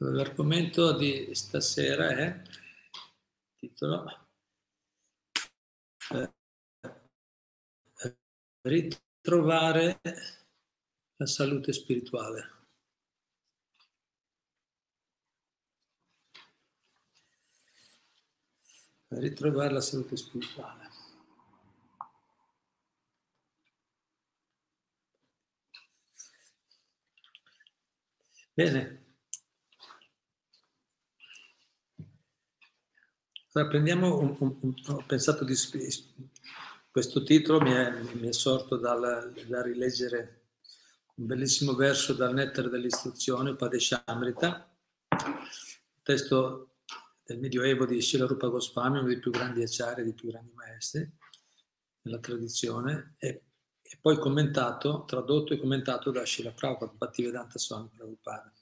[0.00, 2.42] L'argomento di stasera è,
[3.56, 4.28] titolo,
[6.12, 6.32] eh,
[8.62, 10.00] ritrovare
[11.16, 12.56] la salute spirituale.
[19.08, 20.90] Ritrovare la salute spirituale.
[28.54, 29.07] Bene,
[33.52, 35.54] Allora, prendiamo un, un, un, ho pensato di
[36.90, 40.48] questo titolo mi è, mi è sorto dal, da rileggere
[41.14, 44.70] un bellissimo verso dal Nettare dell'istruzione, Padeshamrita,
[46.02, 46.76] testo
[47.24, 51.10] del Medioevo di Srila Rupa Goswami, uno dei più grandi acciari, dei più grandi maestri
[52.02, 53.44] nella tradizione, e,
[53.80, 58.52] e, poi commentato, tradotto e commentato da Srila Prabhupada, Bhaktivedanta Swami Prabhupada.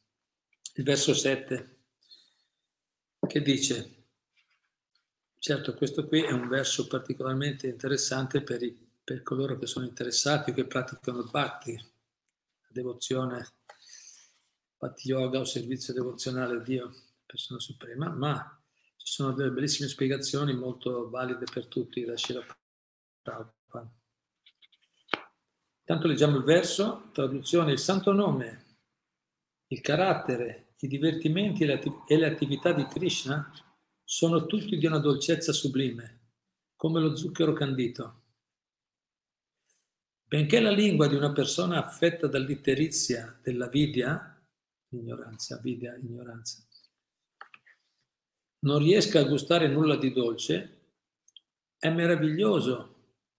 [0.74, 1.78] Il verso 7
[3.26, 3.95] che dice
[5.38, 10.50] Certo, questo qui è un verso particolarmente interessante per, i, per coloro che sono interessati
[10.50, 13.46] o che praticano il bhakti, la devozione,
[14.76, 16.92] bhakti yoga o servizio devozionale a Dio,
[17.24, 18.60] persona suprema, ma
[18.96, 22.44] ci sono delle bellissime spiegazioni molto valide per tutti da Shila
[23.22, 23.94] Prabhupada.
[25.80, 28.64] Intanto leggiamo il verso, traduzione, il santo nome,
[29.68, 33.48] il carattere, i divertimenti e le attività di Krishna
[34.08, 36.20] sono tutti di una dolcezza sublime,
[36.76, 38.22] come lo zucchero candito.
[40.28, 44.40] Benché la lingua di una persona affetta dall'itterizia della vidia,
[44.90, 46.64] ignoranza, vidia, ignoranza,
[48.60, 50.92] non riesca a gustare nulla di dolce,
[51.76, 52.94] è meraviglioso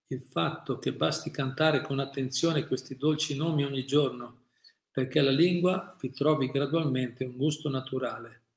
[0.08, 4.48] il fatto che basti cantare con attenzione questi dolci nomi ogni giorno,
[4.90, 8.47] perché la lingua vi trovi gradualmente un gusto naturale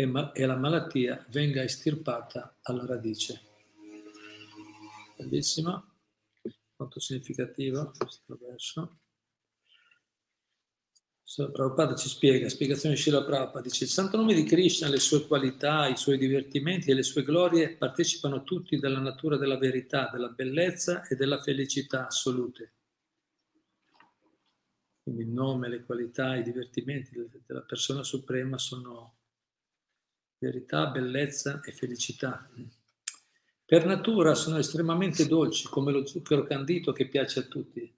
[0.00, 3.40] e, ma- e la malattia venga estirpata alla radice.
[5.16, 5.96] Bellissimo,
[6.76, 9.00] molto significativo questo verso.
[11.52, 15.26] Prabhupada ci spiega, spiegazione di Shila Prabhupada, dice il santo nome di Krishna, le sue
[15.26, 20.28] qualità, i suoi divertimenti e le sue glorie partecipano tutti dalla natura della verità, della
[20.28, 22.74] bellezza e della felicità assolute.
[25.02, 27.10] Quindi il nome, le qualità, i divertimenti
[27.44, 29.17] della persona suprema sono
[30.38, 32.48] verità, bellezza e felicità.
[33.64, 37.94] Per natura sono estremamente dolci, come lo zucchero candito che piace a tutti.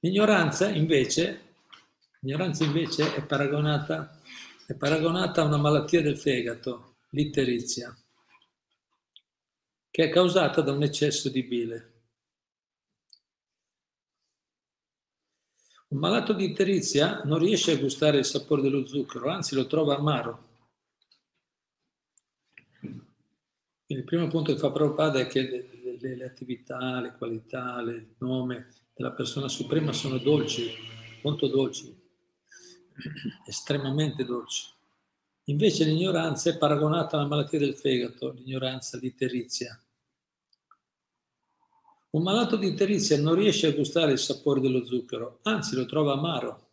[0.00, 1.54] L'ignoranza invece,
[2.20, 4.20] l'ignoranza invece è, paragonata,
[4.66, 7.96] è paragonata a una malattia del fegato, l'itterizia,
[9.90, 11.91] che è causata da un eccesso di bile.
[15.92, 19.98] Un malato di iterizia non riesce a gustare il sapore dello zucchero, anzi lo trova
[19.98, 20.48] amaro.
[22.80, 23.04] Quindi
[23.88, 28.14] il primo punto che fa Prabhupada è che le, le, le attività, le qualità, il
[28.20, 30.70] nome della persona suprema sono dolci,
[31.24, 31.94] molto dolci,
[33.46, 34.70] estremamente dolci.
[35.48, 39.78] Invece l'ignoranza è paragonata alla malattia del fegato, l'ignoranza di iterizia.
[42.12, 46.12] Un malato di iterizia non riesce a gustare il sapore dello zucchero, anzi lo trova
[46.12, 46.68] amaro.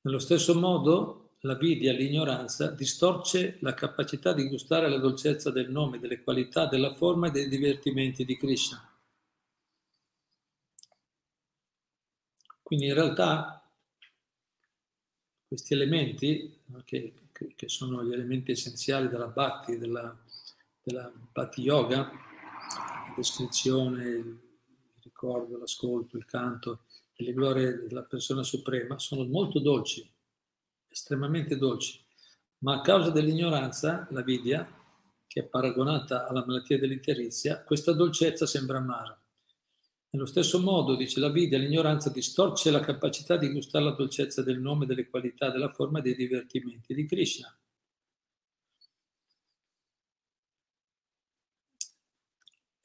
[0.00, 6.00] Nello stesso modo, la vidia, l'ignoranza, distorce la capacità di gustare la dolcezza del nome,
[6.00, 8.92] delle qualità, della forma e dei divertimenti di Krishna.
[12.60, 13.70] Quindi in realtà
[15.46, 17.14] questi elementi, che,
[17.54, 20.24] che sono gli elementi essenziali della Bhakti, della,
[20.82, 22.10] della Bhakti Yoga,
[23.16, 24.40] descrizione, il
[25.02, 26.84] ricordo, l'ascolto, il canto
[27.14, 30.08] e le glorie della persona suprema sono molto dolci,
[30.88, 31.98] estremamente dolci,
[32.58, 34.68] ma a causa dell'ignoranza, la vidia,
[35.26, 39.18] che è paragonata alla malattia dell'interizia, questa dolcezza sembra amara.
[40.10, 44.60] Nello stesso modo, dice la vidia, l'ignoranza distorce la capacità di gustare la dolcezza del
[44.60, 47.54] nome, delle qualità, della forma e dei divertimenti di Krishna.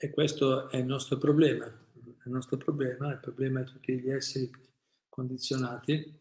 [0.04, 1.64] E questo è il nostro problema.
[1.66, 4.50] il nostro problema, il problema di tutti gli esseri
[5.08, 6.20] condizionati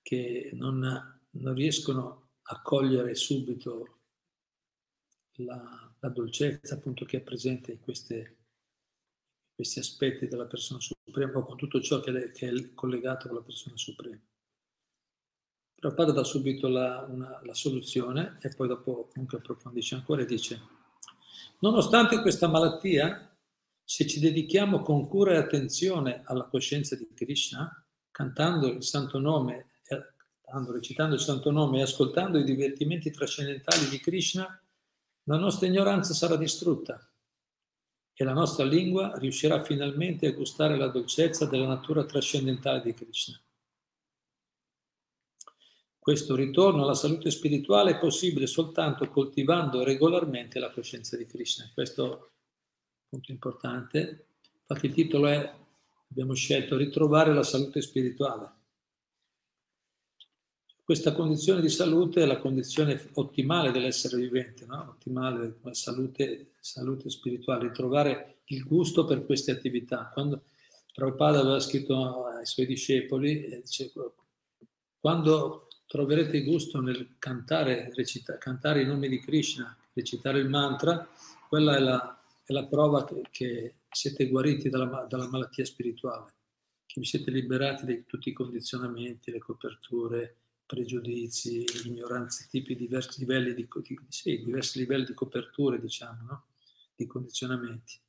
[0.00, 4.00] che non, non riescono a cogliere subito
[5.36, 8.38] la, la, dolcezza appunto che è presente in queste,
[9.54, 13.42] questi aspetti della persona suprema o con tutto ciò che che è collegato con la
[13.42, 14.20] persona suprema.
[15.74, 20.80] Prabhupada dà subito la, una, la, soluzione e poi dopo comunque approfondisce ancora e dice
[21.60, 23.28] nonostante questa malattia,
[23.84, 29.72] se ci dedichiamo con cura e attenzione alla coscienza di Krishna, cantando il santo nome,
[30.70, 34.62] recitando il santo nome e ascoltando i divertimenti trascendentali di Krishna,
[35.24, 36.98] la nostra ignoranza sarà distrutta
[38.14, 43.40] e la nostra lingua riuscirà finalmente a gustare la dolcezza della natura trascendentale di Krishna.
[46.02, 51.70] Questo ritorno alla salute spirituale è possibile soltanto coltivando regolarmente la coscienza di Krishna.
[51.72, 52.20] Questo è un
[53.08, 54.26] punto importante.
[54.58, 55.54] Infatti il titolo è,
[56.10, 58.50] abbiamo scelto, Ritrovare la salute spirituale.
[60.82, 64.94] Questa condizione di salute è la condizione ottimale dell'essere vivente, no?
[64.96, 70.10] ottimale come salute, salute spirituale, ritrovare il gusto per queste attività.
[70.12, 70.46] Quando
[70.92, 73.92] Prabhupada aveva scritto ai suoi discepoli, eh, dice,
[74.98, 81.06] quando troverete gusto nel cantare, recita, cantare i nomi di Krishna, recitare il mantra,
[81.46, 86.32] quella è la, è la prova che, che, siete guariti dalla, dalla, malattia spirituale,
[86.86, 93.52] che vi siete liberati da tutti i condizionamenti, le coperture, pregiudizi, ignoranze, tipi, diversi livelli
[93.52, 96.44] di, di, sì, diversi livelli di coperture, diciamo, no?
[96.96, 98.00] di condizionamenti.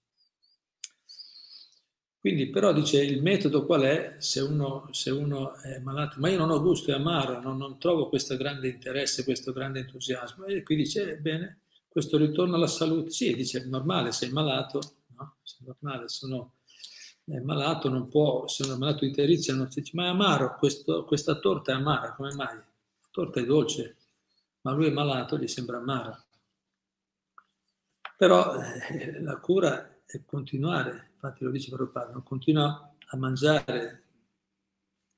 [2.24, 6.38] Quindi però dice il metodo qual è se uno, se uno è malato, ma io
[6.38, 10.46] non ho gusto, è amaro, non, non, trovo questo grande interesse, questo grande entusiasmo.
[10.46, 14.80] E qui dice, bene, questo ritorno alla salute, sì, dice, è normale, sei malato,
[15.18, 15.36] no?
[15.44, 16.54] Sei normale, se uno
[17.25, 20.08] è malato non può, se uno è malato di terizia non si dice, ma è
[20.08, 22.56] amaro, questo, questa torta è amara, come mai?
[22.56, 23.98] La torta è dolce,
[24.62, 26.26] ma lui è malato, gli sembra amara.
[28.16, 34.04] Però eh, la cura è continuare infatti lo dice Prabhupada, non continua a mangiare,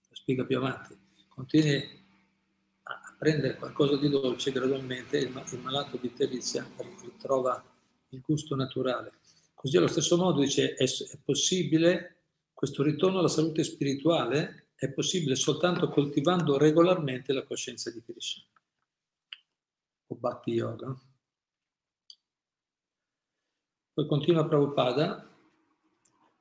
[0.07, 0.96] lo spiega più avanti,
[1.28, 2.04] continui
[2.84, 6.69] a prendere qualcosa di dolce gradualmente, il, il malato di terizia
[7.02, 7.63] ritrova
[8.10, 9.13] il gusto naturale.
[9.56, 15.36] Così allo stesso modo dice, è, è possibile, questo ritorno alla salute spirituale è possibile
[15.36, 18.44] soltanto coltivando regolarmente la coscienza di Krishna
[20.08, 20.96] o Bhakti Yoga.
[23.94, 25.35] Poi continua Prabhupada,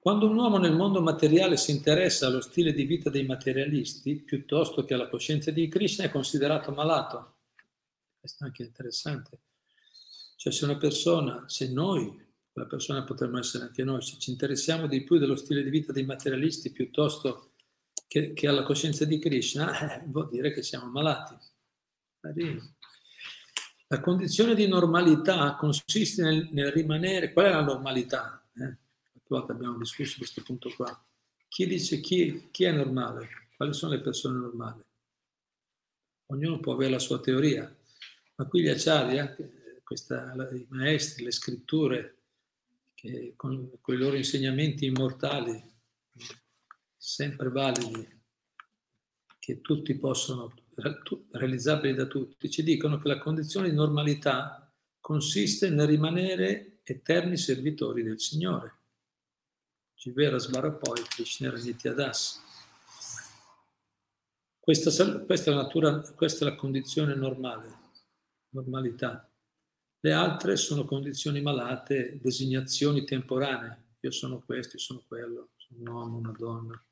[0.04, 4.84] quando un uomo nel mondo materiale si interessa allo stile di vita dei materialisti piuttosto
[4.84, 7.36] che alla coscienza di Krishna è considerato malato.
[8.20, 9.38] Questo è anche interessante.
[10.36, 12.22] Cioè se una persona, se noi,
[12.52, 15.90] quella persona potremmo essere anche noi, se ci interessiamo di più dello stile di vita
[15.90, 17.52] dei materialisti piuttosto
[18.06, 21.34] che, che alla coscienza di Krishna, eh, vuol dire che siamo malati.
[23.86, 28.46] La condizione di normalità consiste nel, nel rimanere, qual è la normalità?
[28.54, 28.82] Eh?
[29.28, 31.06] Volte abbiamo discusso questo punto qua.
[31.48, 33.28] Chi dice chi, chi è normale?
[33.56, 34.82] Quali sono le persone normali?
[36.26, 37.72] Ognuno può avere la sua teoria,
[38.36, 42.22] ma qui gli acciari, i maestri, le scritture,
[42.94, 45.62] che con, con i loro insegnamenti immortali,
[46.96, 48.22] sempre validi,
[49.38, 50.54] che tutti possono,
[51.30, 58.02] realizzabili da tutti, ci dicono che la condizione di normalità consiste nel rimanere eterni servitori
[58.02, 58.83] del Signore.
[60.04, 62.42] Jivera Smarapoi Krishnera Nityadas.
[64.60, 64.90] Questa,
[65.24, 67.72] questa, è la natura, questa è la condizione normale,
[68.50, 69.26] normalità.
[70.00, 73.92] Le altre sono condizioni malate, designazioni temporanee.
[74.00, 76.86] Io sono questo, io sono quello, sono un uomo, una donna,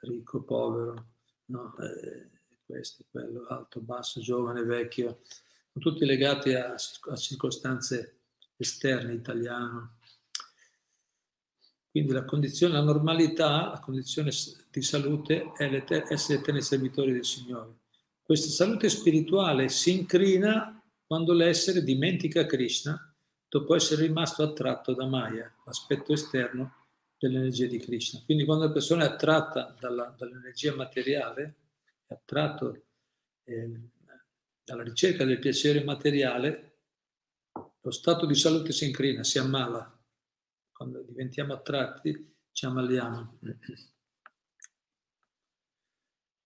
[0.00, 1.12] ricco, povero,
[1.46, 1.74] no?
[1.78, 2.28] eh,
[2.66, 5.22] questo, quello, alto, basso, giovane, vecchio,
[5.72, 8.20] sono tutti legati a, a circostanze
[8.56, 9.97] esterne, italiano,
[11.98, 14.30] quindi la condizione, la normalità, la condizione
[14.70, 17.78] di salute è essere eterni servitori del Signore.
[18.22, 23.12] Questa salute spirituale si incrina quando l'essere dimentica Krishna
[23.48, 26.86] dopo essere rimasto attratto da Maya, l'aspetto esterno
[27.18, 28.22] dell'energia di Krishna.
[28.24, 31.54] Quindi quando la persona è attratta dalla, dall'energia materiale,
[32.06, 32.82] è attratto
[33.44, 33.80] eh,
[34.62, 36.76] dalla ricerca del piacere materiale,
[37.80, 39.97] lo stato di salute si incrina, si ammala,
[40.78, 43.40] quando diventiamo attratti ci ammaliamo.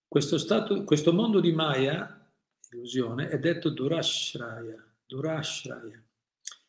[0.08, 2.32] Questo, stato, questo mondo di Maya,
[2.70, 6.02] illusione, è detto Durashraya, Durashraya,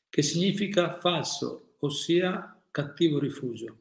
[0.10, 3.78] che significa falso, ossia cattivo rifugio.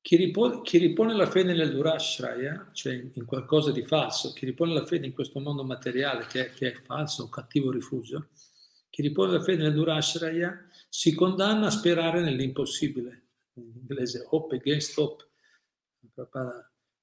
[0.00, 4.72] chi ripone, chi ripone, la fede nel Durashraya, cioè in qualcosa di falso, chi ripone
[4.72, 8.28] la fede in questo mondo materiale che è, che è falso, cattivo rifugio,
[8.88, 13.24] chi ripone la fede nel Durashraya si condanna a sperare nell'impossibile.
[13.58, 15.28] In inglese hope against hope.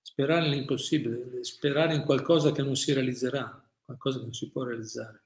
[0.01, 5.23] Sperare nell'impossibile, sperare in qualcosa che non si realizzerà, qualcosa che non si può realizzare.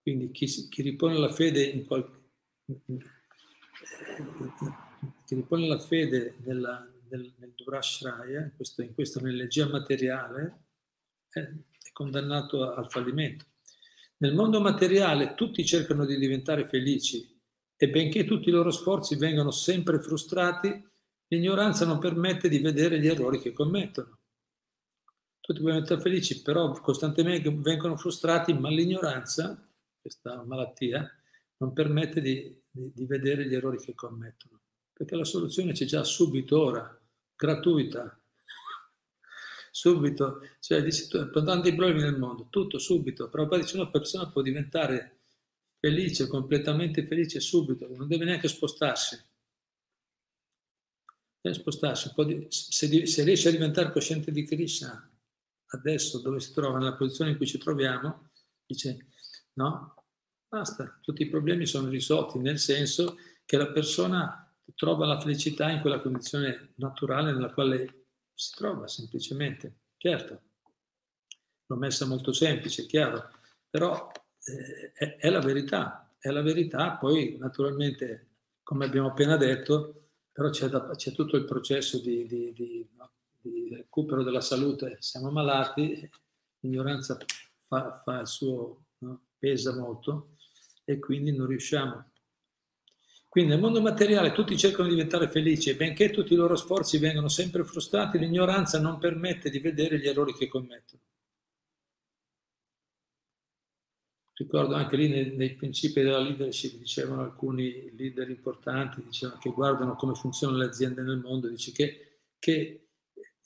[0.00, 2.18] Quindi chi, chi ripone la fede in qualcosa
[5.26, 10.64] che ripone la fede nella, nel, nel Durashraya, in, in questa energia materiale,
[11.28, 13.44] è, è condannato al fallimento.
[14.18, 17.38] Nel mondo materiale tutti cercano di diventare felici
[17.76, 20.82] e benché tutti i loro sforzi vengano sempre frustrati,
[21.28, 24.18] l'ignoranza non permette di vedere gli errori che commettono.
[25.40, 29.68] Tutti vogliono diventare felici, però costantemente vengono frustrati, ma l'ignoranza,
[30.00, 31.08] questa malattia,
[31.58, 34.60] non permette di, di, di vedere gli errori che commettono
[34.96, 36.98] perché la soluzione c'è già subito ora,
[37.36, 38.18] gratuita.
[39.76, 44.26] Subito, cioè dici, per tanti problemi nel mondo, tutto subito, però poi dice una persona
[44.30, 45.18] può diventare
[45.78, 49.22] felice, completamente felice subito, non deve neanche spostarsi.
[51.42, 52.10] Deve spostarsi,
[52.48, 55.10] se, se riesce a diventare cosciente di Krishna,
[55.66, 58.30] adesso dove si trova, nella posizione in cui ci troviamo,
[58.64, 59.08] dice
[59.56, 60.04] no,
[60.48, 65.82] basta, tutti i problemi sono risolti, nel senso che la persona trova la felicità in
[65.82, 68.05] quella condizione naturale nella quale
[68.36, 69.74] si trova semplicemente.
[69.96, 70.40] Certo,
[71.66, 73.30] l'ho messa molto semplice, chiaro,
[73.68, 74.10] però
[74.44, 78.28] eh, è, è, la verità, è la verità, poi naturalmente,
[78.62, 82.88] come abbiamo appena detto, però c'è, da, c'è tutto il processo di, di, di,
[83.40, 86.08] di, recupero della salute, siamo malati,
[86.60, 87.16] l'ignoranza
[87.66, 89.22] fa, fa il suo, no?
[89.38, 90.36] pesa molto
[90.84, 92.10] e quindi non riusciamo
[93.36, 96.96] quindi nel mondo materiale tutti cercano di diventare felici e benché tutti i loro sforzi
[96.96, 101.02] vengano sempre frustrati, l'ignoranza non permette di vedere gli errori che commettono.
[104.32, 109.96] Ricordo anche lì nei, nei principi della leadership, dicevano alcuni leader importanti, dicevano che guardano
[109.96, 112.88] come funzionano le aziende nel mondo, dice che, che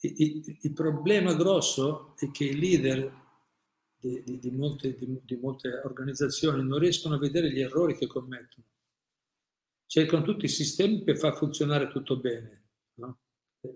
[0.03, 3.13] il, il, problema grosso è che i leader
[3.99, 8.69] di, di, di, molte, di molte organizzazioni non riescono a vedere gli errori che commettono
[9.91, 12.69] cercano tutti i sistemi per far funzionare tutto bene.
[12.95, 13.19] No?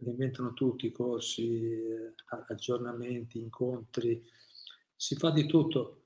[0.05, 2.15] Inventano tutti, corsi, eh,
[2.47, 4.25] aggiornamenti, incontri,
[4.95, 6.05] si fa di tutto,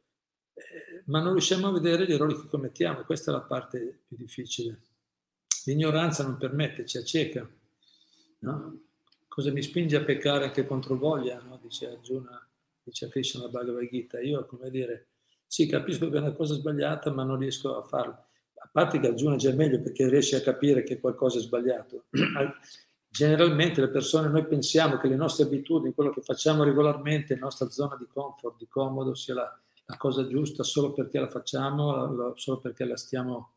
[0.55, 4.17] eh, ma non riusciamo a vedere gli errori che commettiamo, questa è la parte più
[4.17, 4.81] difficile.
[5.67, 7.47] L'ignoranza non permette, ci acceca.
[8.39, 8.81] No?
[9.29, 11.39] Cosa mi spinge a peccare anche contro voglia?
[11.43, 11.61] No?
[11.63, 12.49] Dice Arjuna,
[12.83, 14.19] dice Krishna la Bhagavad Gita.
[14.21, 15.09] Io, come dire,
[15.47, 18.28] sì, capisco che è una cosa sbagliata, ma non riesco a farlo
[18.61, 22.05] a parte che Arjuna già meglio perché riesce a capire che qualcosa è sbagliato.
[23.11, 27.71] Generalmente le persone, noi pensiamo che le nostre abitudini, quello che facciamo regolarmente, la nostra
[27.71, 32.33] zona di comfort, di comodo, sia la, la cosa giusta solo perché la facciamo, la,
[32.37, 33.55] solo perché la stiamo,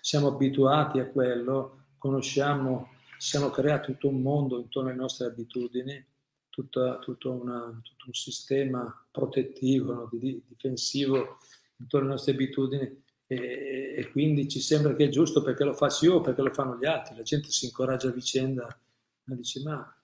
[0.00, 6.06] siamo abituati a quello, conosciamo, siamo creati tutto un mondo intorno alle nostre abitudini,
[6.48, 11.38] tutta, tutto, una, tutto, un sistema protettivo, no, difensivo
[11.78, 13.03] intorno alle nostre abitudini
[13.34, 16.52] e, e, quindi ci sembra che è giusto perché lo faccio io o perché lo
[16.52, 17.16] fanno gli altri.
[17.16, 18.80] La gente si incoraggia a vicenda,
[19.24, 19.96] ma dice ma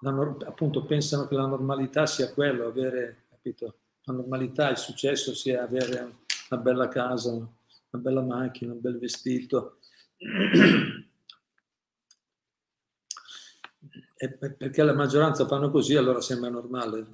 [0.00, 3.78] la, appunto pensano che la normalità sia quello, avere, capito?
[4.04, 6.18] La normalità, il successo sia avere
[6.50, 7.48] una bella casa, una
[7.90, 9.78] bella macchina, un bel vestito.
[14.20, 17.06] E perché la maggioranza fanno così, allora sembra normale.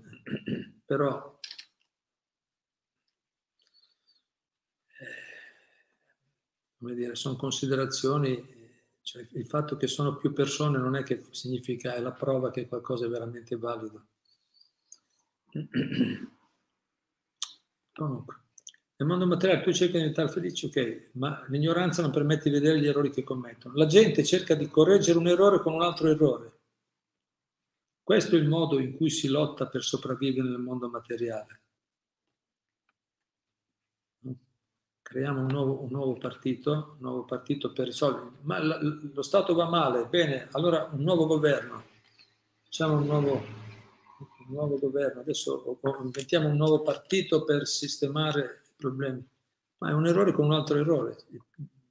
[0.87, 1.34] Però
[6.85, 8.47] come dire, sono considerazioni,
[9.01, 12.69] cioè il fatto che sono più persone non è che significa, è la prova che
[12.69, 14.09] qualcosa è veramente valido.
[17.95, 18.41] Comunque,
[18.97, 22.79] nel mondo materiale tu cerchi di diventare felice, ok, ma l'ignoranza non permette di vedere
[22.79, 23.77] gli errori che commettono.
[23.77, 26.53] La gente cerca di correggere un errore con un altro errore.
[28.03, 31.63] Questo è il modo in cui si lotta per sopravvivere nel mondo materiale.
[35.05, 38.31] Creiamo un nuovo, un nuovo, partito, un nuovo partito per risolvere.
[38.41, 41.85] Ma lo Stato va male, bene, allora un nuovo governo,
[42.65, 49.25] facciamo un nuovo, un nuovo governo, adesso inventiamo un nuovo partito per sistemare i problemi.
[49.79, 51.19] Ma è un errore con un altro errore.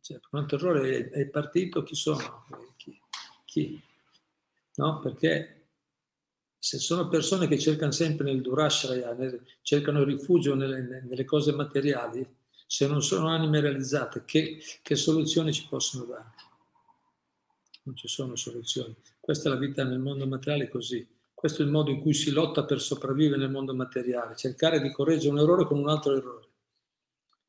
[0.02, 2.46] Cioè, un altro errore è il partito, chi sono?
[2.76, 3.00] Chi?
[3.46, 3.82] chi?
[4.76, 5.00] No?
[5.00, 5.68] Perché
[6.58, 9.16] se sono persone che cercano sempre nel Durashraya,
[9.62, 12.26] cercano rifugio nelle, nelle cose materiali,
[12.68, 16.34] se non sono anime realizzate, che, che soluzioni ci possono dare?
[17.84, 18.96] non ci sono soluzioni.
[19.20, 21.08] Questa è la vita nel mondo materiale così.
[21.34, 24.92] Questo è il modo in cui si lotta per sopravvivere nel mondo materiale, cercare di
[24.92, 26.48] correggere un errore con un altro errore.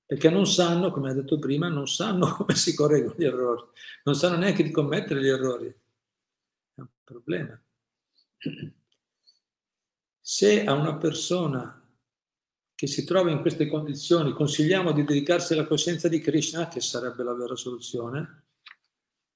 [0.07, 3.63] Perché non sanno, come ha detto prima, non sanno come si correggono gli errori,
[4.05, 5.67] non sanno neanche di commettere gli errori.
[5.67, 7.61] È un problema.
[10.21, 11.84] Se a una persona
[12.75, 17.23] che si trova in queste condizioni consigliamo di dedicarsi alla coscienza di Krishna, che sarebbe
[17.23, 18.47] la vera soluzione,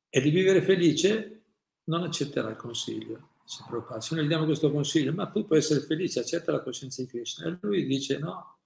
[0.08, 1.44] e di vivere felice,
[1.84, 3.36] non accetterà il consiglio.
[3.44, 7.08] Se noi gli diamo questo consiglio, ma tu puoi essere felice, accetta la coscienza di
[7.08, 7.46] Krishna.
[7.46, 8.58] E lui dice no,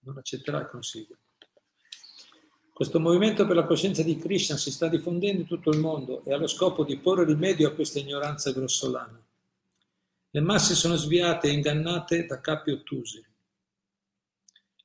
[0.00, 1.18] non accetterà il consiglio.
[2.72, 6.32] Questo movimento per la coscienza di Krishna si sta diffondendo in tutto il mondo e
[6.32, 9.22] ha lo scopo di porre rimedio a questa ignoranza grossolana.
[10.30, 13.22] Le masse sono sviate e ingannate da capi ottusi.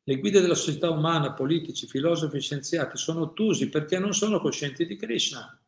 [0.08, 4.96] Le guide della società umana, politici, filosofi, scienziati sono ottusi perché non sono coscienti di
[4.96, 5.60] Krishna.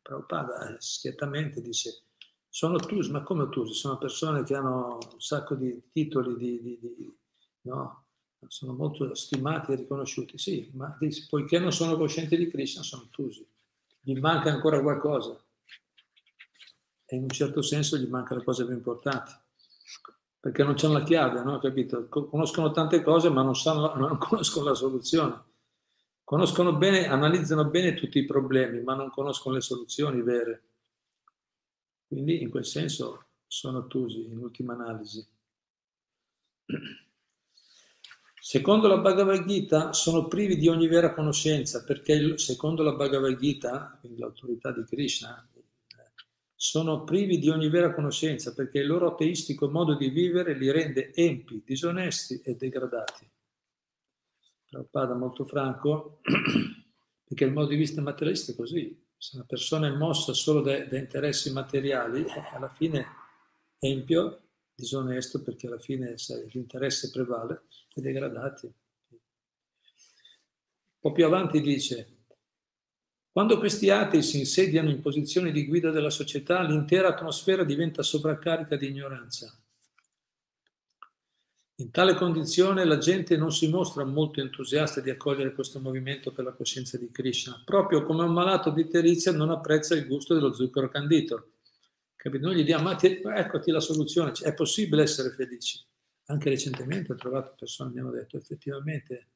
[0.00, 2.04] Prabhupada schiettamente dice,
[2.48, 3.74] sono ottusi, ma come ottusi?
[3.74, 7.16] Sono persone che hanno un sacco di titoli, di, di, di,
[7.64, 8.06] no?
[8.46, 10.96] sono molto stimati e riconosciuti, sì, ma
[11.28, 13.46] poiché non sono coscienti di Krishna sono ottusi.
[14.00, 15.38] Gli manca ancora qualcosa
[17.04, 19.38] e in un certo senso gli manca la cosa più importante,
[20.42, 21.60] perché non c'hanno la chiave, no?
[21.60, 22.08] Capito?
[22.08, 25.40] Conoscono tante cose ma non, sanno, non conoscono la soluzione.
[26.24, 30.62] Conoscono bene, analizzano bene tutti i problemi, ma non conoscono le soluzioni vere.
[32.08, 35.24] Quindi in quel senso sono ottusi, in ultima analisi.
[38.34, 43.96] Secondo la Bhagavad Gita sono privi di ogni vera conoscenza perché secondo la Bhagavad Gita,
[44.00, 45.48] quindi l'autorità di Krishna,
[46.62, 51.12] sono privi di ogni vera conoscenza perché il loro ateistico modo di vivere li rende
[51.12, 53.28] empi, disonesti e degradati.
[54.68, 56.20] Prabhupada molto franco,
[57.26, 58.96] perché il modo di vista materialista è così.
[59.16, 63.06] Se una persona è mossa solo da, da interessi materiali, eh, alla fine
[63.80, 68.66] empio, disonesto, perché alla fine sai, l'interesse prevale, e degradati.
[68.66, 69.20] Un
[71.00, 72.11] po' più avanti dice,
[73.32, 78.76] quando questi atei si insediano in posizioni di guida della società, l'intera atmosfera diventa sovraccarica
[78.76, 79.58] di ignoranza.
[81.76, 86.44] In tale condizione la gente non si mostra molto entusiasta di accogliere questo movimento per
[86.44, 90.52] la coscienza di Krishna, proprio come un malato di terizia non apprezza il gusto dello
[90.52, 91.52] zucchero candito.
[92.14, 92.46] Capito?
[92.46, 95.82] Noi gli diamo, ma ti, eccoti la soluzione, è possibile essere felici.
[96.26, 99.28] Anche recentemente ho trovato persone che mi hanno detto effettivamente,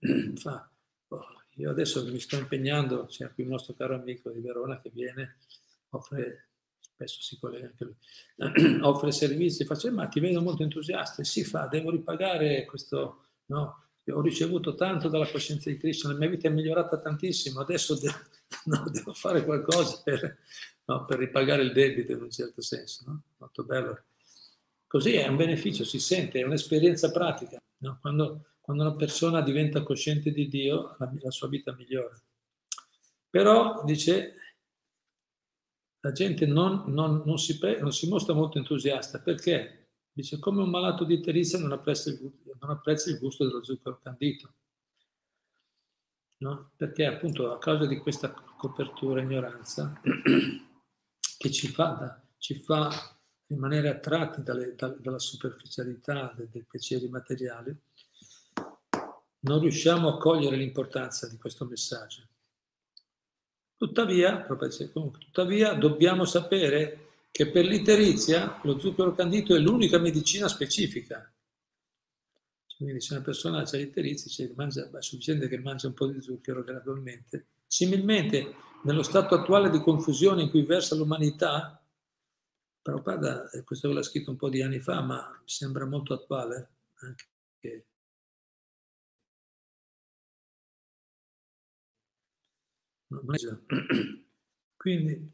[0.34, 0.68] fa,
[1.08, 1.26] oh,
[1.60, 5.36] io adesso mi sto impegnando, c'è qui un nostro caro amico di Verona che viene,
[5.90, 11.44] offre, spesso si collega anche lui, offre servizi, faccio, ma ti vedo molto entusiasta, si
[11.44, 13.84] fa, devo ripagare questo, no?
[14.10, 18.16] ho ricevuto tanto dalla coscienza di Krishna, la mia vita è migliorata tantissimo, adesso devo,
[18.64, 20.38] no, devo fare qualcosa per,
[20.86, 23.22] no, per, ripagare il debito in un certo senso, no?
[23.36, 24.04] molto bello.
[24.86, 27.58] Così è un beneficio, si sente, è un'esperienza pratica.
[28.00, 32.16] Quando quando una persona diventa cosciente di Dio, la, la sua vita migliora.
[33.28, 34.36] Però, dice,
[35.98, 40.70] la gente non, non, non, si, non, si, mostra molto entusiasta perché dice come un
[40.70, 44.54] malato di terizia non apprezza il, non apprezza il gusto dello zucchero candito
[46.38, 46.72] no?
[46.74, 50.00] perché appunto a causa di questa copertura ignoranza
[51.38, 52.90] che ci fa, da, ci fa
[53.46, 57.78] rimanere attratti dalle, da, dalla superficialità dei, dei piaceri materiali
[59.40, 62.26] non riusciamo a cogliere l'importanza di questo messaggio.
[63.76, 71.32] Tuttavia, tuttavia, dobbiamo sapere che per l'iterizia lo zucchero candito è l'unica medicina specifica.
[72.76, 77.46] Quindi se una persona ha l'iterizia, è sufficiente che mangia un po' di zucchero gradualmente.
[77.66, 81.82] Similmente, nello stato attuale di confusione in cui versa l'umanità,
[82.82, 86.70] Prabhupada, eh, questo l'ha scritto un po' di anni fa, ma mi sembra molto attuale,
[87.00, 87.26] anche
[94.76, 95.32] Quindi,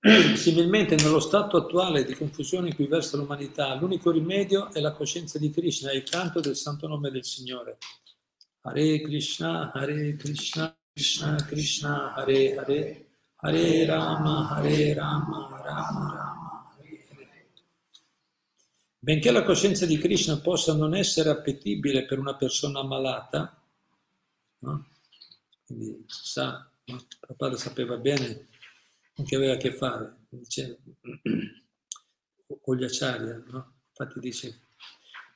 [0.34, 5.38] similmente nello stato attuale di confusione in cui versa l'umanità, l'unico rimedio è la coscienza
[5.38, 7.78] di Krishna il canto del santo nome del Signore.
[8.62, 17.06] Hare Krishna, Hare Krishna, Krishna Krishna, Hare Hare, Hare Rama, Hare Rama, Rama Rama, Hare
[17.10, 17.48] Hare.
[18.98, 23.56] Benché la coscienza di Krishna possa non essere appetibile per una persona malata,
[24.58, 24.86] no?
[25.66, 27.06] Quindi sa, no?
[27.18, 28.48] Prabhupada sapeva bene
[29.14, 30.78] con chi aveva a che fare, dice,
[32.60, 33.74] con gli acciaria, no?
[33.88, 34.68] infatti dice,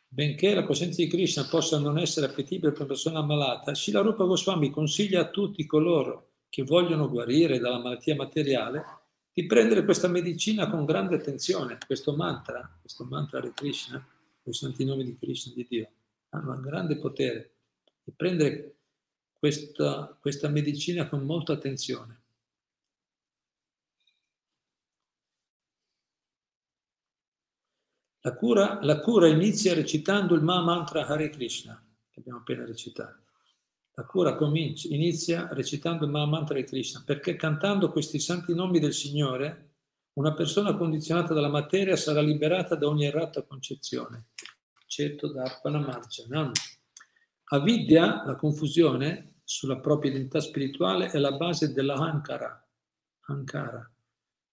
[0.06, 4.24] benché la coscienza di Krishna possa non essere appetibile per una persona ammalata, Shila Rupa
[4.24, 8.84] Goswami consiglia a tutti coloro che vogliono guarire dalla malattia materiale
[9.32, 14.04] di prendere questa medicina con grande attenzione, questo mantra, questo mantra Hare Krishna,
[14.42, 15.88] i santi nomi di Krishna, di Dio,
[16.30, 17.54] hanno un grande potere
[18.02, 18.79] di prendere
[19.40, 22.18] questa, questa medicina con molta attenzione.
[28.20, 33.22] La cura, la cura inizia recitando il Maha Mantra Hare Krishna, che abbiamo appena recitato.
[33.94, 38.78] La cura comincia, inizia recitando il Maha Mantra Hare Krishna, perché cantando questi santi nomi
[38.78, 39.68] del Signore,
[40.14, 44.26] una persona condizionata dalla materia sarà liberata da ogni errata concezione.
[44.86, 46.52] Ceto Darpana Marjanam.
[47.52, 53.92] Avidya, la confusione sulla propria identità spirituale, è la base della Ankara,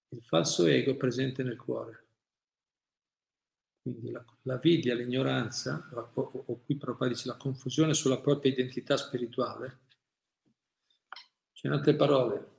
[0.10, 2.08] il falso ego presente nel cuore.
[3.80, 8.52] Quindi la, la vidya, l'ignoranza, o, o, o qui Prabhupada dice la confusione sulla propria
[8.52, 9.82] identità spirituale,
[11.52, 12.58] cioè in altre parole,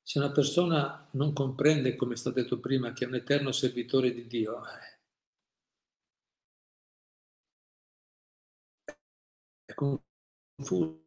[0.00, 4.14] se una persona non comprende, come è stato detto prima, che è un eterno servitore
[4.14, 4.62] di Dio,
[9.72, 11.00] è confuso.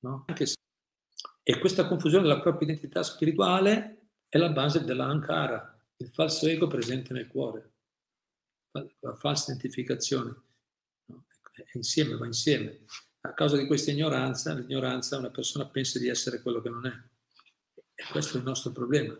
[0.00, 0.24] No?
[0.34, 0.54] Se
[1.44, 7.12] e questa confusione della propria identità spirituale è la base dell'ankara, il falso ego presente
[7.12, 7.72] nel cuore,
[9.00, 10.40] la falsa identificazione.
[11.52, 12.84] È insieme, va insieme.
[13.22, 16.92] A causa di questa ignoranza, l'ignoranza una persona pensa di essere quello che non è.
[17.94, 19.16] E questo è il nostro problema.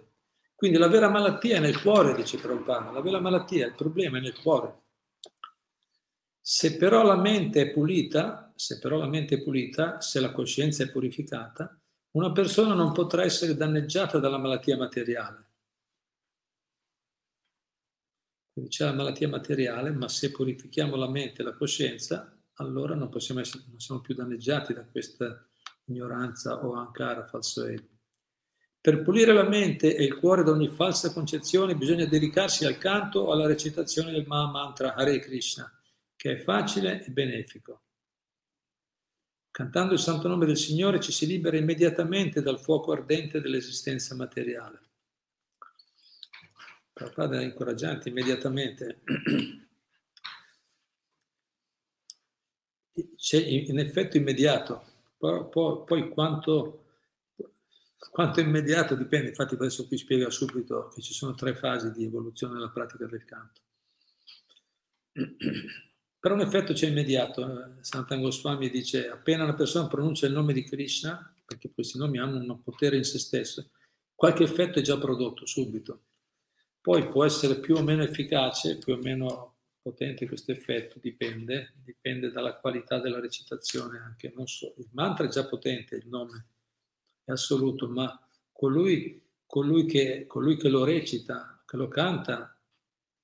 [0.62, 2.92] Quindi la vera malattia è nel cuore, dice Prabhupada.
[2.92, 4.82] La vera malattia, il problema è nel cuore.
[6.40, 10.84] Se però la mente è pulita, se però la mente è pulita, se la coscienza
[10.84, 11.76] è purificata,
[12.12, 15.50] una persona non potrà essere danneggiata dalla malattia materiale.
[18.52, 23.08] Quindi c'è la malattia materiale, ma se purifichiamo la mente e la coscienza, allora non,
[23.08, 25.44] possiamo essere, non siamo più danneggiati da questa
[25.86, 27.91] ignoranza o ankara, falso ego.
[28.82, 33.20] Per pulire la mente e il cuore da ogni falsa concezione bisogna dedicarsi al canto
[33.20, 35.72] o alla recitazione del Maha Mantra Hare Krishna,
[36.16, 37.82] che è facile e benefico.
[39.52, 44.80] Cantando il santo nome del Signore ci si libera immediatamente dal fuoco ardente dell'esistenza materiale.
[46.92, 49.02] Prabhupada è incoraggiante immediatamente.
[53.14, 54.84] C'è in effetto immediato,
[55.18, 56.81] poi, poi, quanto,
[58.10, 62.54] quanto immediato dipende, infatti adesso qui spiega subito che ci sono tre fasi di evoluzione
[62.54, 63.60] nella pratica del canto.
[66.22, 67.78] Però un effetto c'è immediato.
[67.80, 72.38] Sant'Ango Swami dice appena una persona pronuncia il nome di Krishna, perché questi nomi hanno
[72.38, 73.70] un potere in se stesso,
[74.14, 76.04] qualche effetto è già prodotto subito.
[76.80, 82.30] Poi può essere più o meno efficace, più o meno potente questo effetto, dipende, dipende
[82.30, 84.32] dalla qualità della recitazione anche.
[84.34, 86.42] Non so, il mantra è già potente, il nome è
[87.26, 88.18] assoluto, ma
[88.50, 92.56] colui, colui, che, colui che lo recita, che lo canta,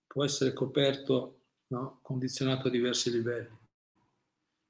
[0.06, 1.98] può essere coperto no?
[2.02, 3.56] condizionato a diversi livelli.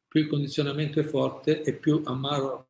[0.08, 2.68] Più il condizionamento è forte e più amaro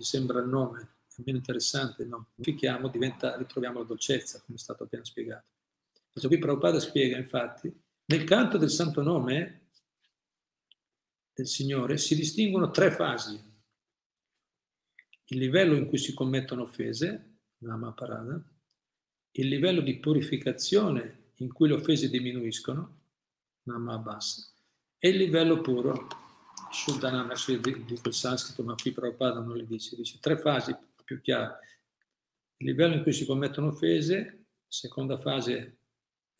[0.00, 2.30] mi sembra il nome, è meno interessante, no?
[2.34, 5.44] Modifichiamo, diventa, ritroviamo la dolcezza, come è stato appena spiegato.
[6.10, 7.70] Questo qui Prabhupada spiega, infatti,
[8.06, 9.68] nel canto del santo nome
[11.40, 13.48] del Signore si distinguono tre fasi.
[15.32, 18.42] Il livello in cui si commettono offese, Nama Parada,
[19.32, 22.98] il livello di purificazione in cui le offese diminuiscono,
[23.62, 24.54] Nama Abbas,
[24.98, 26.08] e il livello puro,
[26.70, 31.58] Shuddhanama, di quel sanscrito, ma qui Prabhupada non le dice, dice tre fasi più chiare.
[32.58, 35.78] Il livello in cui si commettono offese, seconda fase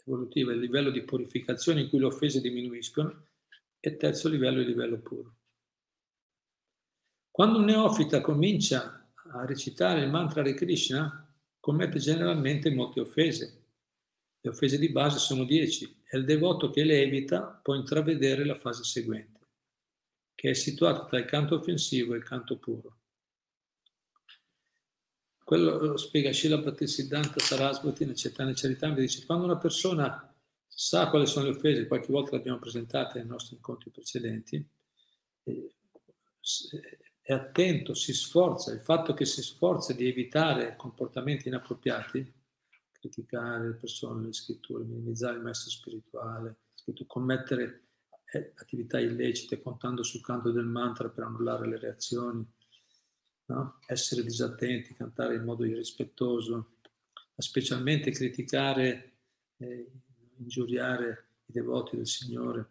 [0.04, 3.28] evolutiva, il livello di purificazione in cui le offese diminuiscono,
[3.80, 5.36] e terzo livello il livello puro.
[7.30, 11.26] Quando un neofita comincia a recitare il mantra di Krishna,
[11.58, 13.64] commette generalmente molte offese.
[14.40, 18.56] Le offese di base sono dieci e il devoto che le evita può intravedere la
[18.56, 19.40] fase seguente,
[20.34, 22.98] che è situata tra il canto offensivo e il canto puro.
[25.44, 30.29] Quello lo spiega Shila Bhattisiddhanta Sarasvati nel Chaitanya Charitamrita, dice quando una persona
[30.82, 34.66] sa quali sono le offese, qualche volta le abbiamo presentate nei nostri incontri precedenti,
[37.20, 42.32] è attento, si sforza, il fatto che si sforza di evitare comportamenti inappropriati,
[42.92, 46.60] criticare le persone, le scritture, minimizzare il maestro spirituale,
[47.06, 47.88] commettere
[48.32, 52.42] eh, attività illecite contando sul canto del mantra per annullare le reazioni,
[53.46, 53.80] no?
[53.86, 56.76] essere disattenti, cantare in modo irrispettoso,
[57.36, 59.18] specialmente criticare,
[59.58, 59.92] eh,
[60.40, 62.70] ingiuriare i devoti del Signore.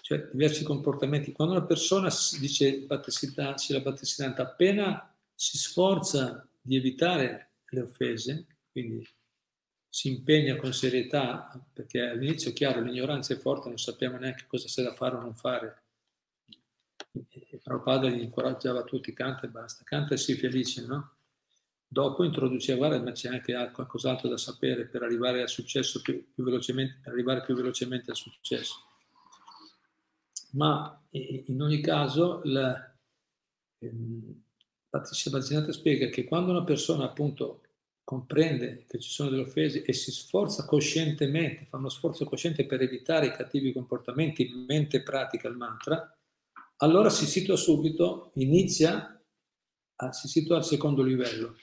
[0.00, 1.32] Cioè diversi comportamenti.
[1.32, 9.06] Quando una persona dice Battesida, la Battesiddhanta, appena si sforza di evitare le offese, quindi
[9.88, 14.66] si impegna con serietà, perché all'inizio è chiaro, l'ignoranza è forte, non sappiamo neanche cosa
[14.66, 15.82] c'è da fare o non fare.
[17.12, 21.13] E Prabhupada gli incoraggiava tutti, canta e basta, canta e sii felice, no?
[21.86, 26.42] Dopo introduceva, guarda, ma c'è anche qualcos'altro da sapere per arrivare al successo più, più
[26.42, 28.82] velocemente, per arrivare più velocemente al successo.
[30.52, 32.94] Ma in ogni caso, la,
[33.78, 34.42] ehm,
[35.30, 37.62] Bazzinata spiega che quando una persona appunto
[38.04, 42.82] comprende che ci sono delle offese e si sforza coscientemente, fa uno sforzo cosciente per
[42.82, 46.14] evitare i cattivi comportamenti mentre pratica il mantra,
[46.78, 49.20] allora si situa subito, inizia,
[49.96, 51.56] a, si situa al secondo livello,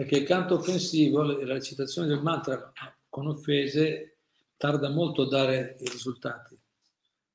[0.00, 2.72] perché il canto offensivo, la recitazione del mantra
[3.06, 4.20] con offese
[4.56, 6.58] tarda molto a dare i risultati,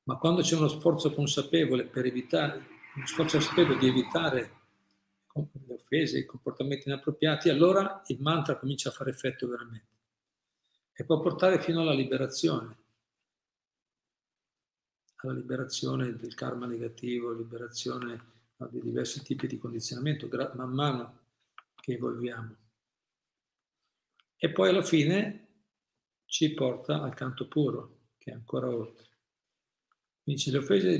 [0.02, 4.50] ma quando c'è uno sforzo consapevole per evitare, uno sforzo consapevole di evitare
[5.32, 9.86] le offese, i comportamenti inappropriati, allora il mantra comincia a fare effetto veramente.
[10.92, 12.78] E può portare fino alla liberazione,
[15.18, 18.24] alla liberazione del karma negativo, liberazione
[18.70, 20.28] di diversi tipi di condizionamento.
[20.54, 21.25] Man mano
[21.86, 22.56] che evolviamo.
[24.36, 25.62] E poi alla fine
[26.24, 29.06] ci porta al canto puro, che è ancora oltre.
[30.24, 30.90] Quindi le offese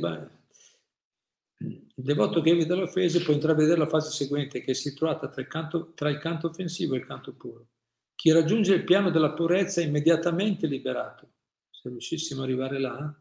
[1.59, 5.40] il devoto che evita le offese può intravedere la fase seguente che è situata tra
[5.40, 7.70] il, canto, tra il canto offensivo e il canto puro.
[8.14, 11.33] Chi raggiunge il piano della purezza è immediatamente liberato.
[11.68, 13.12] Se riuscissimo ad arrivare là,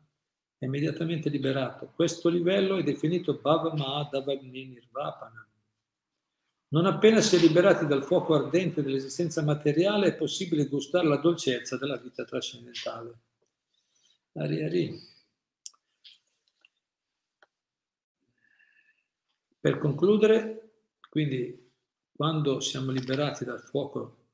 [0.58, 1.92] è immediatamente liberato.
[1.96, 5.50] Questo livello è definito Bhava Mahadavagni Nirvapana.
[6.76, 11.78] Non appena si è liberati dal fuoco ardente dell'esistenza materiale è possibile gustare la dolcezza
[11.78, 13.20] della vita trascendentale.
[14.34, 15.00] Ari, ari.
[19.58, 21.72] Per concludere, quindi,
[22.12, 24.32] quando siamo liberati dal fuoco,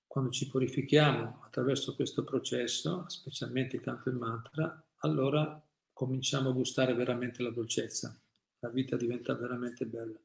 [0.06, 5.66] quando ci purifichiamo attraverso questo processo, specialmente il canto del mantra, allora
[6.02, 8.20] cominciamo a gustare veramente la dolcezza,
[8.62, 10.20] la vita diventa veramente bella.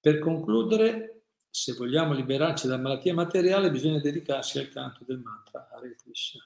[0.00, 5.94] Per concludere, se vogliamo liberarci dalla malattia materiale, bisogna dedicarsi al canto del mantra Hare
[5.94, 6.42] Krishna.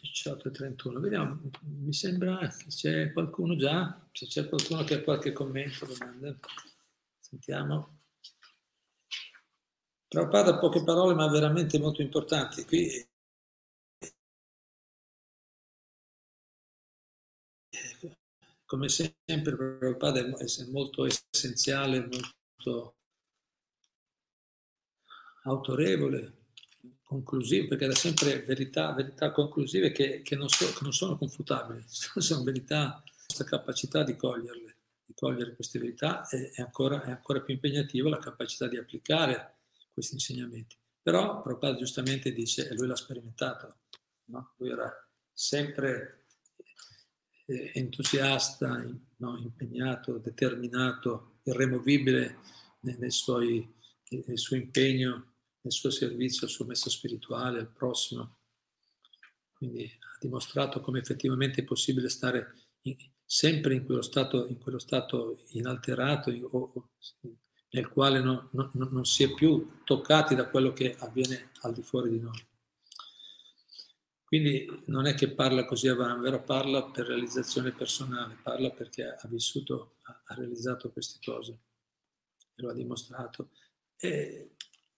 [0.00, 5.32] 18 31, vediamo, mi sembra che c'è qualcuno già, se c'è qualcuno che ha qualche
[5.32, 6.34] commento, domanda,
[7.20, 8.00] sentiamo.
[10.12, 12.66] Prabhupada poche parole ma veramente molto importanti.
[12.66, 13.08] Qui
[18.66, 22.96] come sempre Prabhupada è molto essenziale, molto
[25.44, 26.44] autorevole,
[27.04, 31.84] conclusivo, perché da sempre verità, verità conclusive che, che, non so, che, non sono confutabili,
[31.88, 37.40] sono verità, questa capacità di coglierle, di cogliere queste verità è, è, ancora, è ancora
[37.40, 39.60] più impegnativa la capacità di applicare
[39.92, 40.76] questi insegnamenti.
[41.02, 43.80] Però Prabhupada giustamente dice, e lui l'ha sperimentato,
[44.26, 44.54] no?
[44.58, 44.92] lui era
[45.32, 46.26] sempre
[47.46, 49.36] eh, entusiasta, no?
[49.38, 52.38] impegnato, determinato, irremovibile
[52.80, 53.68] nel, suoi,
[54.26, 58.38] nel suo impegno, nel suo servizio, al suo messo spirituale, al prossimo.
[59.52, 64.78] Quindi ha dimostrato come effettivamente è possibile stare in, sempre in quello stato, in quello
[64.78, 66.90] stato inalterato o,
[67.72, 71.82] nel quale no, no, non si è più toccati da quello che avviene al di
[71.82, 72.46] fuori di noi.
[74.24, 79.28] Quindi non è che parla così a vanvero, parla per realizzazione personale, parla perché ha
[79.28, 81.52] vissuto, ha realizzato queste cose
[82.54, 83.50] e lo ha dimostrato.
[83.96, 84.54] E,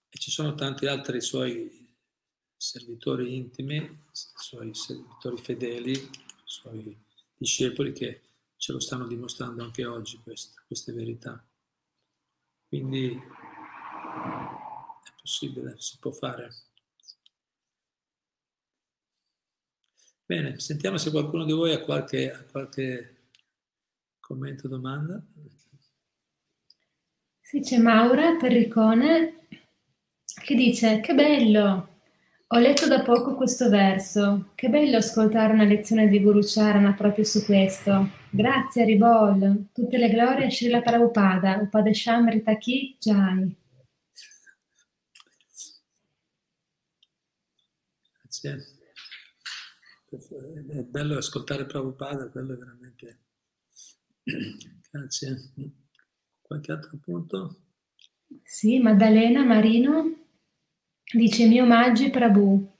[0.08, 1.84] e ci sono tanti altri suoi
[2.56, 6.10] servitori intimi, suoi servitori fedeli,
[6.44, 6.96] suoi
[7.36, 8.22] discepoli che
[8.56, 11.44] ce lo stanno dimostrando anche oggi queste, queste verità.
[12.74, 13.20] Quindi è
[15.20, 16.50] possibile, si può fare.
[20.26, 23.28] Bene, sentiamo se qualcuno di voi ha qualche, ha qualche
[24.18, 25.24] commento o domanda.
[27.40, 29.46] Sì, c'è Maura Perricone
[30.24, 31.93] che dice: Che bello!
[32.48, 34.52] Ho letto da poco questo verso.
[34.54, 38.10] Che bello ascoltare una lezione di Guru Charana proprio su questo.
[38.30, 39.68] Grazie, Ribol.
[39.72, 43.56] Tutte le glorie a Srila Prabhupada, Upadesham Ritaki Jai.
[48.20, 48.66] Grazie.
[50.68, 53.18] È bello ascoltare Prabhupada, quello è veramente...
[54.90, 55.50] Grazie.
[56.40, 57.56] Qualche altro punto?
[58.44, 60.23] Sì, Maddalena Marino
[61.12, 62.72] dice mio Maggi Prabhu.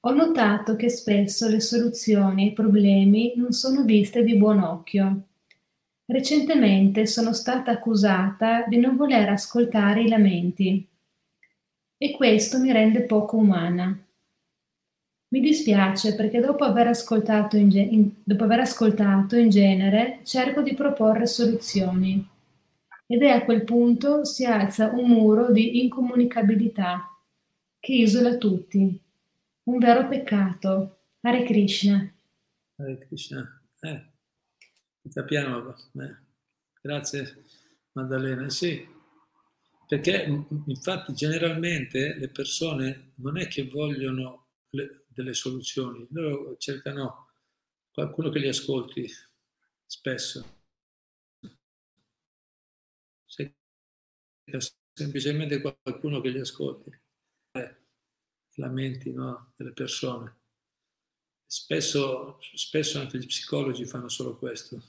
[0.00, 5.26] Ho notato che spesso le soluzioni ai problemi non sono viste di buon occhio.
[6.04, 10.86] Recentemente sono stata accusata di non voler ascoltare i lamenti
[11.96, 13.96] e questo mi rende poco umana.
[15.28, 20.74] Mi dispiace perché dopo aver ascoltato in, in, dopo aver ascoltato in genere cerco di
[20.74, 22.28] proporre soluzioni
[23.06, 27.11] ed è a quel punto si alza un muro di incomunicabilità
[27.82, 29.02] che isola tutti.
[29.64, 30.98] Un vero peccato.
[31.20, 32.14] Hare Krishna.
[32.76, 33.60] Hare Krishna.
[33.80, 34.12] Eh,
[35.12, 35.74] capiamo.
[35.94, 36.16] Eh.
[36.80, 37.44] Grazie
[37.90, 38.48] Maddalena.
[38.50, 38.86] Sì,
[39.88, 47.32] perché infatti generalmente le persone non è che vogliono le, delle soluzioni, loro cercano
[47.90, 49.08] qualcuno che li ascolti
[49.84, 50.60] spesso.
[54.94, 56.90] semplicemente qualcuno che li ascolti,
[58.62, 60.40] lamenti no, delle persone.
[61.44, 64.82] Spesso, spesso anche gli psicologi fanno solo questo.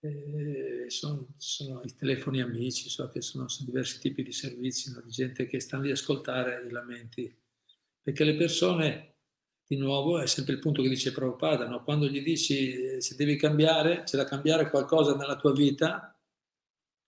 [0.00, 5.00] Eh, sono, sono, i telefoni amici, so che sono, sono diversi tipi di servizi, no,
[5.00, 7.34] di gente che sta lì a ascoltare i lamenti.
[8.02, 9.14] Perché le persone,
[9.66, 11.82] di nuovo, è sempre il punto che dice Prabhupada, no?
[11.82, 16.14] quando gli dici se devi cambiare, c'è da cambiare qualcosa nella tua vita,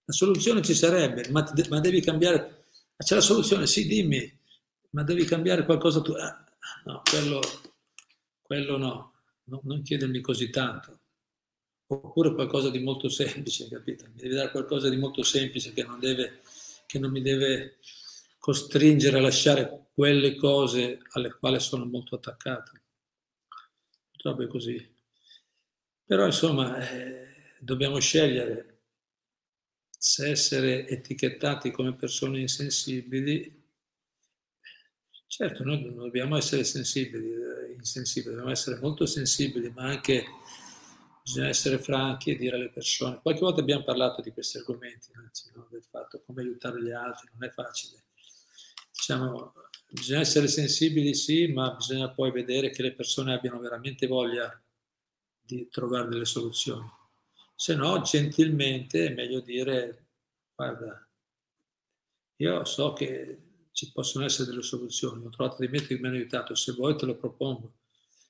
[0.08, 2.68] la soluzione ci sarebbe, ma, ma devi cambiare.
[2.96, 3.66] C'è la soluzione?
[3.66, 4.35] Sì, dimmi,
[4.96, 6.12] ma devi cambiare qualcosa tu.
[6.12, 6.42] Ah,
[6.86, 7.40] no, quello,
[8.40, 9.12] quello no.
[9.44, 11.00] no, non chiedermi così tanto.
[11.88, 14.06] Oppure qualcosa di molto semplice, capito?
[14.06, 16.40] Mi devi dare qualcosa di molto semplice che non, deve,
[16.86, 17.78] che non mi deve
[18.38, 22.72] costringere a lasciare quelle cose alle quali sono molto attaccato.
[24.12, 24.94] Purtroppo è così.
[26.06, 28.80] Però insomma, eh, dobbiamo scegliere
[29.90, 33.55] se essere etichettati come persone insensibili,
[35.26, 40.24] certo noi non dobbiamo essere sensibili, eh, insensibili, dobbiamo essere molto sensibili, ma anche
[41.22, 43.20] bisogna essere franchi e dire alle persone.
[43.20, 45.66] Qualche volta abbiamo parlato di questi argomenti, anzi, no?
[45.70, 48.04] del fatto come aiutare gli altri, non è facile.
[48.92, 49.52] Diciamo,
[49.90, 54.60] bisogna essere sensibili, sì, ma bisogna poi vedere che le persone abbiano veramente voglia
[55.40, 56.88] di trovare delle soluzioni
[57.56, 60.08] se no gentilmente è meglio dire
[60.54, 61.08] guarda,
[62.36, 63.45] io so che
[63.76, 66.96] ci possono essere delle soluzioni, ho trovato dei metodi che mi hanno aiutato, se vuoi
[66.96, 67.74] te lo propongo.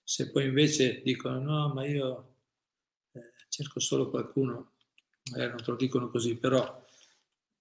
[0.02, 2.34] Se poi invece dicono no, ma io
[3.12, 4.72] eh, cerco solo qualcuno,
[5.30, 6.84] magari non te lo dicono così, però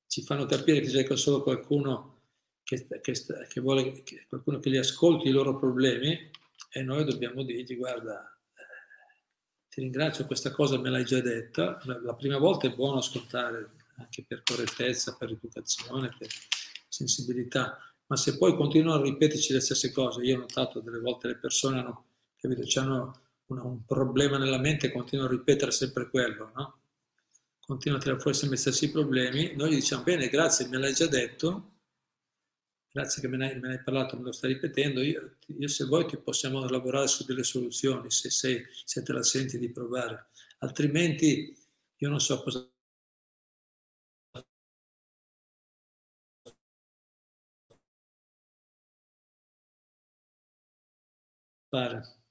[0.08, 2.22] ci fanno capire che cerca solo qualcuno
[2.64, 3.14] che, che,
[3.48, 6.32] che vuole, che, qualcuno che li ascolti i loro problemi
[6.72, 8.36] e noi dobbiamo dirgli guarda,
[9.70, 11.80] ti ringrazio, questa cosa me l'hai già detta.
[12.02, 16.30] La prima volta è buono ascoltare, anche per correttezza, per educazione, per
[16.96, 17.78] sensibilità,
[18.08, 21.38] ma se poi continuano a ripeterci le stesse cose, io ho notato delle volte le
[21.38, 22.06] persone hanno,
[22.38, 26.80] capito, hanno un, un problema nella mente e continuano a ripetere sempre quello, no?
[27.60, 30.94] Continuano a tirare fuori sempre gli stessi problemi, noi gli diciamo bene, grazie, me l'hai
[30.94, 31.72] già detto,
[32.92, 35.68] grazie che me ne, hai, me ne hai parlato, me lo stai ripetendo, io, io,
[35.68, 39.72] se vuoi ti possiamo lavorare su delle soluzioni, se, sei, se te la senti di
[39.72, 40.28] provare,
[40.60, 41.58] altrimenti
[41.98, 42.70] io non so cosa
[51.68, 52.24] fare.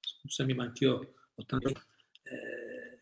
[0.00, 1.68] Scusami, ma anch'io ho tanto...
[1.68, 2.98] Eh,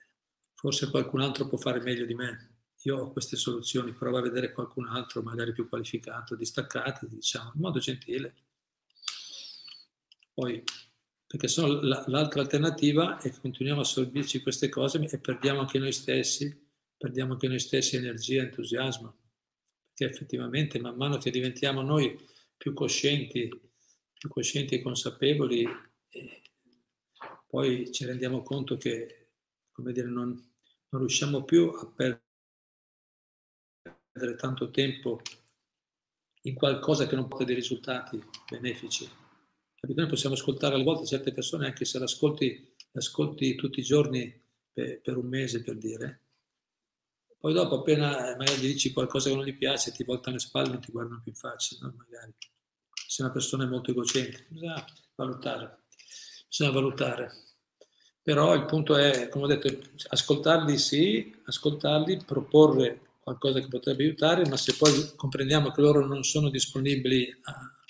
[0.54, 4.52] forse qualcun altro può fare meglio di me io ho queste soluzioni, prova a vedere
[4.52, 8.35] qualcun altro magari più qualificato, distaccato, diciamo, in modo gentile.
[10.33, 10.62] Poi,
[11.26, 15.92] perché sono l'altra alternativa è che continuiamo a sorbirci queste cose e perdiamo anche noi
[15.92, 19.16] stessi, perdiamo anche noi stessi energia, entusiasmo,
[19.92, 22.16] perché effettivamente man mano che diventiamo noi
[22.57, 23.67] più coscienti,
[24.26, 25.64] coscienti e consapevoli,
[26.10, 26.42] eh,
[27.46, 29.30] poi ci rendiamo conto che,
[29.70, 30.28] come dire, non,
[30.88, 32.26] non riusciamo più a perdere
[34.18, 35.20] perdere tanto tempo
[36.42, 39.08] in qualcosa che non porta dei risultati benefici.
[39.74, 40.00] Capito?
[40.00, 44.42] Noi possiamo ascoltare alle volte certe persone anche se l'ascolti, l'ascolti tutti i giorni
[44.72, 46.22] per, per, un mese, per dire.
[47.38, 50.68] Poi dopo appena magari gli dici qualcosa che non gli piace, ti voltano le spalle
[50.68, 51.94] e non ti guardano più in faccia, no?
[51.96, 52.34] magari.
[53.11, 54.84] Se una persona è molto egocentrica, bisogna
[55.14, 55.84] valutare.
[56.46, 57.32] Bisogna valutare.
[58.22, 59.74] Però il punto è, come ho detto,
[60.09, 66.22] ascoltarli sì, ascoltarli, proporre qualcosa che potrebbe aiutare, ma se poi comprendiamo che loro non
[66.22, 67.80] sono disponibili a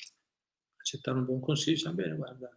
[0.76, 2.56] accettare un buon consiglio, diciamo bene, guarda,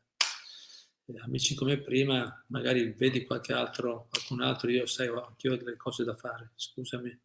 [1.05, 5.77] eh, amici come prima, magari vedi qualche altro, qualcun altro, io sai, anch'io ho delle
[5.77, 7.19] cose da fare, scusami,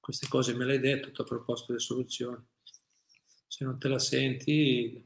[0.00, 2.44] queste cose me le hai detto, ti ho proposto le soluzioni.
[3.48, 5.04] Se non te la senti,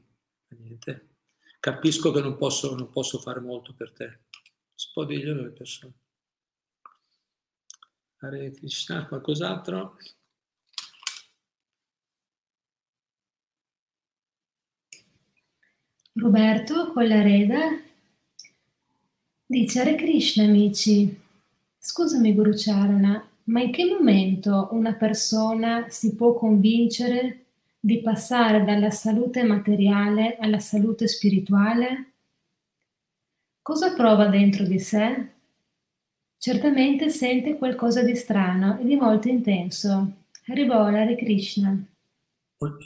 [0.48, 1.08] niente.
[1.60, 4.18] Capisco che non posso, non posso fare molto per te.
[4.74, 5.92] Si può dirglielo alle persone.
[8.18, 9.96] Hare Krishna, qualcos'altro?
[16.14, 17.80] Roberto Collareda
[19.46, 21.20] dice Hare Krishna amici,
[21.78, 27.41] scusami Guru Charana, ma in che momento una persona si può convincere
[27.84, 32.12] di passare dalla salute materiale alla salute spirituale?
[33.60, 35.30] Cosa prova dentro di sé?
[36.38, 40.12] Certamente sente qualcosa di strano e di molto intenso.
[40.46, 41.84] Haribola Hare Krishna.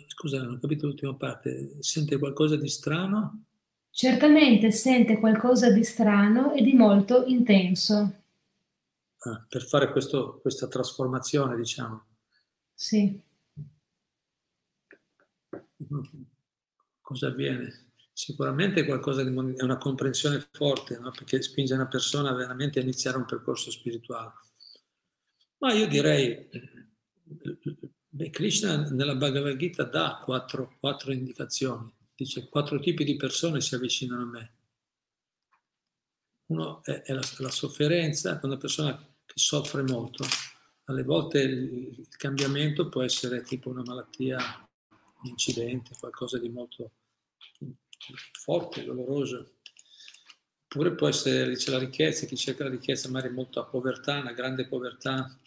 [0.07, 1.77] Scusa, non ho capito l'ultima parte.
[1.81, 3.43] Sente qualcosa di strano?
[3.91, 8.15] Certamente sente qualcosa di strano e di molto intenso.
[9.19, 12.05] Ah, per fare questo, questa trasformazione, diciamo.
[12.73, 13.25] Sì.
[17.01, 17.91] Cosa avviene?
[18.13, 21.11] Sicuramente qualcosa di è una comprensione forte, no?
[21.11, 24.33] perché spinge una persona veramente a iniziare un percorso spirituale.
[25.59, 26.49] Ma io direi
[28.17, 33.75] Beh, Krishna nella Bhagavad Gita dà quattro, quattro indicazioni, dice quattro tipi di persone si
[33.75, 34.53] avvicinano a me.
[36.47, 40.25] Uno è, è la, la, sofferenza, una persona che soffre molto.
[40.85, 44.66] Alle volte il, cambiamento può essere tipo una malattia,
[45.29, 46.93] incidente, qualcosa di molto
[48.33, 49.55] forte, doloroso.
[50.65, 54.33] Oppure può essere, dice la ricchezza, chi cerca la ricchezza magari molto a povertà, una
[54.33, 55.39] grande povertà,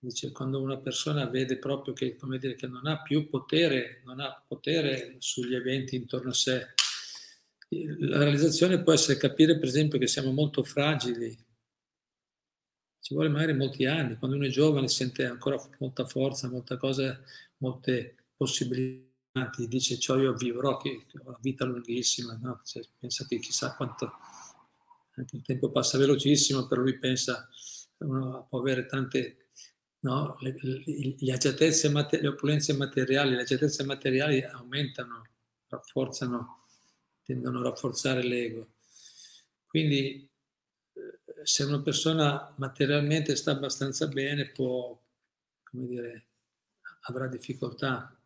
[0.00, 4.44] Dice, quando una persona vede proprio che, dire, che non ha più potere, non ha
[4.46, 6.74] potere sugli eventi intorno a sé,
[7.70, 11.36] la realizzazione può essere capire, per esempio, che siamo molto fragili.
[13.00, 14.16] Ci vuole magari molti anni.
[14.16, 17.20] Quando uno è giovane sente ancora molta forza, molta cosa,
[17.58, 19.06] molte possibilità.
[19.68, 22.38] Dice, cioè io vivrò che ho una vita lunghissima.
[22.40, 22.62] No?
[22.64, 24.10] Cioè, pensa che chissà quanto...
[25.16, 27.48] Anche il tempo passa velocissimo, però lui pensa,
[27.98, 29.48] uno può avere tante
[30.00, 30.36] no?
[30.40, 35.26] le, le, le, agiatezze, le opulenze materiali, le agiatezze materiali aumentano,
[35.66, 36.66] rafforzano,
[37.24, 38.74] tendono a rafforzare l'ego.
[39.66, 40.30] Quindi
[40.92, 44.98] eh, se una persona materialmente sta abbastanza bene può,
[45.62, 46.28] come dire,
[47.02, 48.17] avrà difficoltà.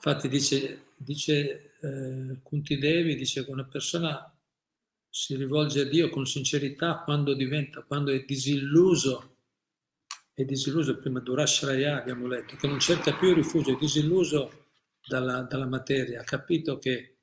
[0.00, 4.32] Infatti dice, dice eh, Kunti Devi, dice che una persona
[5.10, 9.36] si rivolge a Dio con sincerità quando diventa, quando è disilluso
[10.38, 14.66] è disilluso, prima Durashraya abbiamo letto, che non cerca più rifugio, è disilluso
[15.04, 17.16] dalla, dalla materia, ha capito che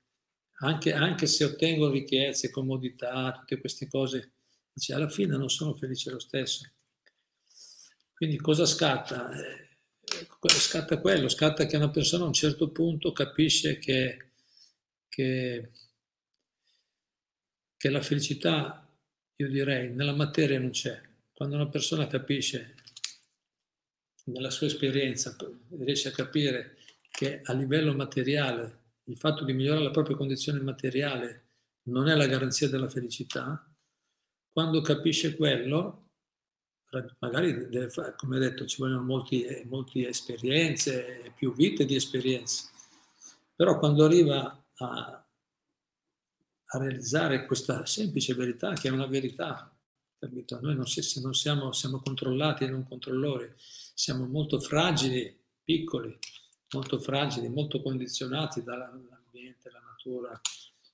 [0.60, 4.34] anche, anche, se ottengo ricchezze, comodità, tutte queste cose,
[4.74, 6.70] dice, alla fine non sono felice lo stesso.
[8.14, 9.32] Quindi cosa scatta?
[10.48, 14.32] Scatta quello, scatta che una persona a un certo punto capisce che,
[15.08, 15.72] che,
[17.76, 18.88] che la felicità,
[19.36, 21.02] io direi, nella materia non c'è.
[21.34, 22.76] Quando una persona capisce
[24.26, 25.36] nella sua esperienza
[25.78, 26.78] riesce a capire
[27.12, 31.44] che a livello materiale il fatto di migliorare la propria condizione materiale
[31.84, 33.70] non è la garanzia della felicità,
[34.52, 36.05] quando capisce quello,
[37.20, 42.70] magari, deve come detto, ci vogliono molte esperienze, più vite di esperienze,
[43.56, 45.26] però quando arriva a,
[46.66, 49.74] a realizzare questa semplice verità, che è una verità,
[50.18, 50.60] capito?
[50.62, 56.18] Noi non, se non siamo, siamo controllati e non controllori, siamo molto fragili, piccoli,
[56.74, 60.40] molto fragili, molto condizionati dall'ambiente, la natura,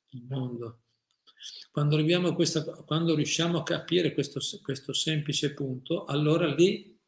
[0.10, 0.82] il mondo.
[1.72, 7.00] Quando, a questa, quando riusciamo a capire questo, questo, semplice punto, allora lì,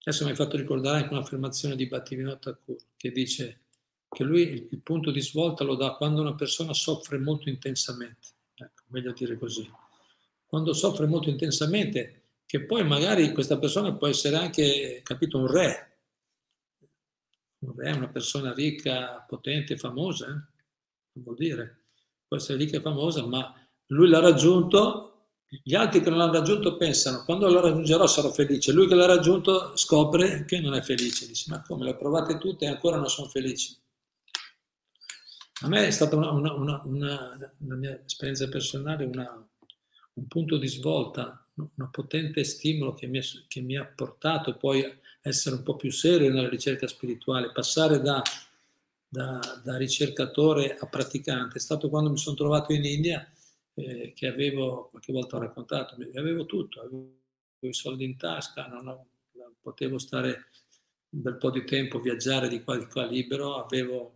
[0.00, 3.60] adesso mi hai fatto ricordare anche un'affermazione di Bhattivinoda Thakur, che dice
[4.08, 8.84] che lui il punto di svolta lo dà quando una persona soffre molto intensamente, ecco,
[8.88, 9.70] meglio dire così.
[10.44, 15.98] Quando soffre molto intensamente che poi magari questa persona può essere anche, capito, un re.
[17.58, 21.20] Un re una persona ricca, potente, famosa, eh?
[21.20, 21.87] vuol dire.
[22.28, 23.52] Può essere ricca e famosa, ma
[23.86, 25.30] lui l'ha raggiunto,
[25.62, 28.70] gli altri che non l'hanno raggiunto pensano, quando lo raggiungerò sarò felice.
[28.72, 31.26] Lui che l'ha raggiunto scopre che non è felice.
[31.26, 33.74] Dice, ma come, le ho provate tutte e ancora non sono felici.
[35.62, 41.42] A me è stata una, una, una, una mia esperienza personale, un punto di svolta
[41.58, 45.90] un potente stimolo che mi, che mi, ha portato poi a essere un po' più
[45.90, 48.22] serio nella ricerca spirituale, passare da,
[49.08, 53.26] da, da, ricercatore a praticante è stato quando mi sono trovato in India,
[53.74, 57.16] eh, che avevo, qualche volta ho raccontato, avevo tutto, avevo
[57.60, 59.06] i soldi in tasca, non ho,
[59.60, 60.46] potevo stare
[61.10, 64.14] un bel po' di tempo, viaggiare di qua di qua libero, avevo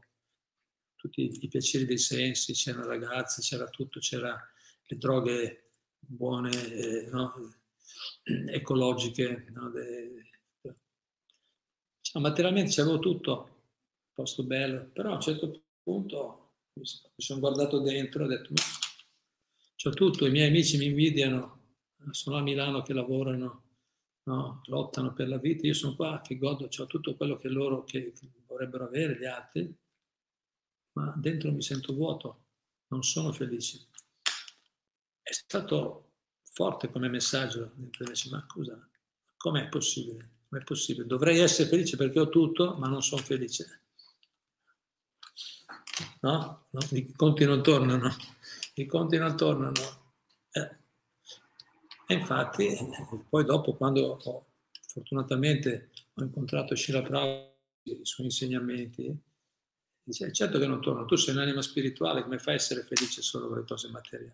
[0.94, 4.38] tutti i piaceri dei sensi, c'erano ragazze, c'era tutto, c'era
[4.84, 7.54] le droghe buone, eh, no?
[8.48, 9.70] ecologiche, no?
[9.70, 10.30] De,
[12.02, 13.51] cioè, materialmente c'avevo tutto,
[14.12, 16.84] posto bello, però a un certo punto mi
[17.16, 18.62] sono guardato dentro e ho detto, ma
[19.76, 21.60] c'ho tutto, i miei amici mi invidiano,
[22.10, 23.62] sono a Milano che lavorano,
[24.24, 24.60] no?
[24.66, 28.12] lottano per la vita, io sono qua che godo, ho tutto quello che loro che
[28.46, 29.74] vorrebbero avere, gli altri,
[30.94, 32.44] ma dentro mi sento vuoto,
[32.88, 33.88] non sono felice.
[35.22, 36.10] È stato
[36.42, 37.72] forte come messaggio,
[38.30, 38.88] ma scusa,
[39.36, 40.40] com'è possibile?
[40.48, 41.06] Com'è possibile?
[41.06, 43.81] Dovrei essere felice perché ho tutto, ma non sono felice.
[46.20, 46.66] No?
[46.70, 46.80] no?
[46.90, 48.14] I conti non tornano,
[48.74, 49.80] i conti non tornano.
[50.52, 50.76] Eh.
[52.06, 52.76] E infatti,
[53.28, 54.46] poi dopo, quando ho,
[54.86, 57.50] fortunatamente ho incontrato Shira Prabhupada,
[57.84, 59.14] i suoi insegnamenti,
[60.04, 63.48] dice, certo che non torno, tu sei un'anima spirituale, come fai a essere felice solo
[63.48, 64.32] con le cose materiali?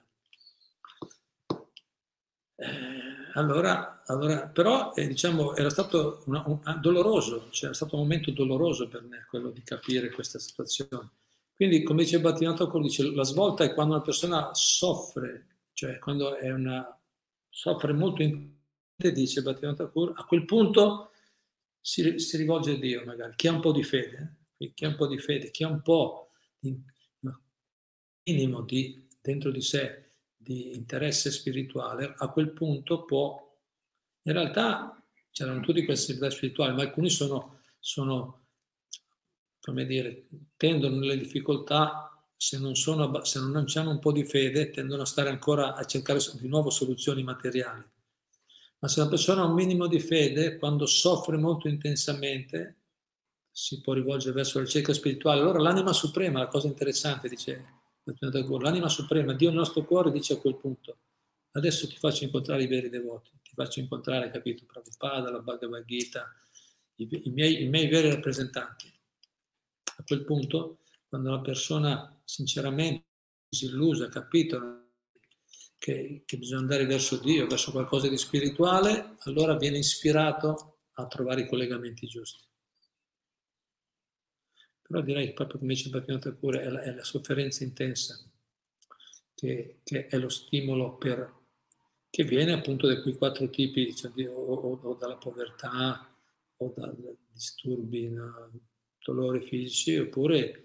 [2.61, 8.03] Eh, allora, allora, però eh, diciamo, era stato una, un, ah, doloroso, cioè stato un
[8.03, 11.11] momento doloroso per me quello di capire questa situazione.
[11.59, 16.53] Quindi, come dice Battinato dice, la svolta è quando una persona soffre, cioè quando è
[16.53, 16.97] una,
[17.51, 18.55] soffre molto in
[18.97, 21.11] dice Battinato a quel punto
[21.81, 24.73] si, si, rivolge a Dio magari, chi ha un po' di fede, eh?
[24.73, 26.81] chi ha un po' di fede, chi ha un po' di
[27.21, 27.43] no,
[28.23, 33.37] minimo di, dentro di sé di interesse spirituale, a quel punto può,
[34.23, 38.48] in realtà c'erano tutti questi interesse spirituali, ma alcuni sono, sono,
[39.69, 44.71] come dire, tendono nelle difficoltà, se non, sono, se non hanno un po' di fede,
[44.71, 47.85] tendono a stare ancora a cercare di nuovo soluzioni materiali.
[48.79, 52.77] Ma se una persona ha un minimo di fede, quando soffre molto intensamente,
[53.51, 55.43] si può rivolgere verso la ricerca spirituale.
[55.43, 57.77] Allora l'anima suprema, la cosa interessante, dice
[58.61, 60.97] L'anima suprema, Dio nel nostro cuore dice a quel punto,
[61.51, 66.27] adesso ti faccio incontrare i veri devoti, ti faccio incontrare, capito, Prabhupada, la Bhagavad Gita,
[66.95, 68.97] i, i, miei, i miei veri rappresentanti.
[70.09, 73.05] Quel punto, quando la persona sinceramente
[73.47, 74.93] disillusa, ha capito
[75.77, 81.43] che, che bisogna andare verso Dio, verso qualcosa di spirituale, allora viene ispirato a trovare
[81.43, 82.43] i collegamenti giusti.
[84.81, 88.19] Però direi che proprio come dice Bhaktivinoda Thakur è è la sofferenza intensa
[89.35, 91.35] che, che, è lo stimolo per,
[92.09, 96.17] che viene appunto da quei quattro tipi, cioè, o, o, o, dalla povertà
[96.57, 96.91] o da
[97.31, 98.51] disturbi, no,
[99.13, 100.65] dolori fisici, oppure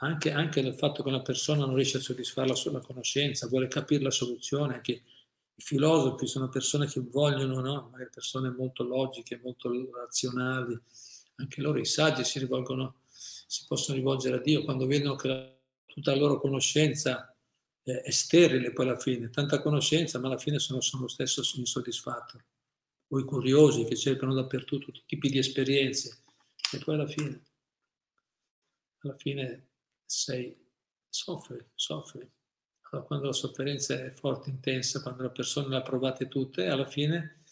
[0.00, 3.68] anche, anche dal fatto che una persona non riesce a soddisfare la sua conoscenza, vuole
[3.68, 7.88] capire la soluzione, anche i filosofi sono persone che vogliono, no?
[7.90, 10.78] magari persone molto logiche, molto razionali,
[11.36, 13.00] anche loro i saggi si rivolgono
[13.46, 15.56] si possono rivolgere a Dio quando vedono che la,
[15.86, 17.34] tutta la loro conoscenza
[17.82, 21.42] è, è sterile poi alla fine, tanta conoscenza ma alla fine sono, sono lo stesso
[21.54, 22.42] insoddisfatto.
[23.08, 26.24] O i curiosi che cercano dappertutto tutti i tipi di esperienze
[26.72, 27.44] e poi alla fine,
[29.06, 29.68] alla fine
[30.04, 30.56] sei,
[31.08, 32.28] soffri, soffri.
[32.90, 36.86] Allora, quando la sofferenza è forte, intensa, quando la persona le ha provate tutte, alla
[36.86, 37.42] fine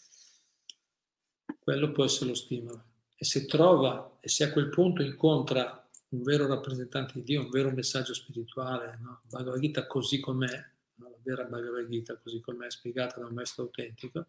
[1.59, 2.83] quello può essere lo stimolo.
[3.17, 7.49] E se trova, e se a quel punto incontra un vero rappresentante di Dio, un
[7.49, 9.21] vero messaggio spirituale, no?
[9.29, 11.09] Bhagavad Gita così com'è, no?
[11.09, 14.27] la vera Bhagavad Gita così com'è spiegata da un maestro autentico,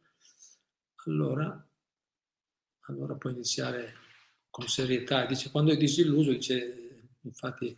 [1.04, 1.68] allora,
[2.86, 3.94] allora può iniziare
[4.50, 5.26] con serietà.
[5.26, 6.85] Dice, quando è disilluso, dice,
[7.26, 7.74] infatti,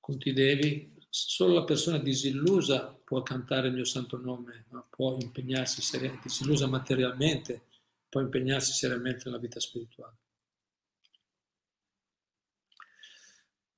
[0.00, 4.86] Conti Devi, solo la persona disillusa può cantare il mio santo nome, no?
[4.90, 7.66] può impegnarsi seriamente, disillusa materialmente,
[8.08, 10.16] può impegnarsi seriamente nella vita spirituale.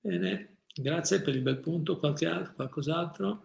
[0.00, 1.98] Bene, grazie per il bel punto.
[1.98, 3.42] Qualche altro, qualcos'altro?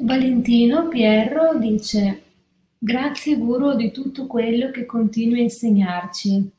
[0.00, 2.22] Valentino Pierro dice
[2.78, 6.50] Grazie Guru di tutto quello che continui a insegnarci.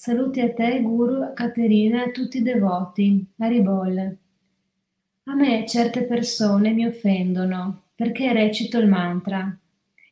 [0.00, 3.26] Saluti a te Guru, Caterina e a tutti i devoti.
[3.38, 4.16] Aribol.
[5.24, 9.58] A me certe persone mi offendono perché recito il mantra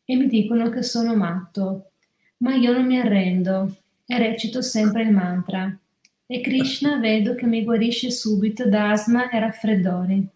[0.05, 1.93] e mi dicono che sono matto,
[2.39, 5.79] ma io non mi arrendo e recito sempre il mantra.
[6.27, 10.29] E Krishna vedo che mi guarisce subito da asma e raffreddori.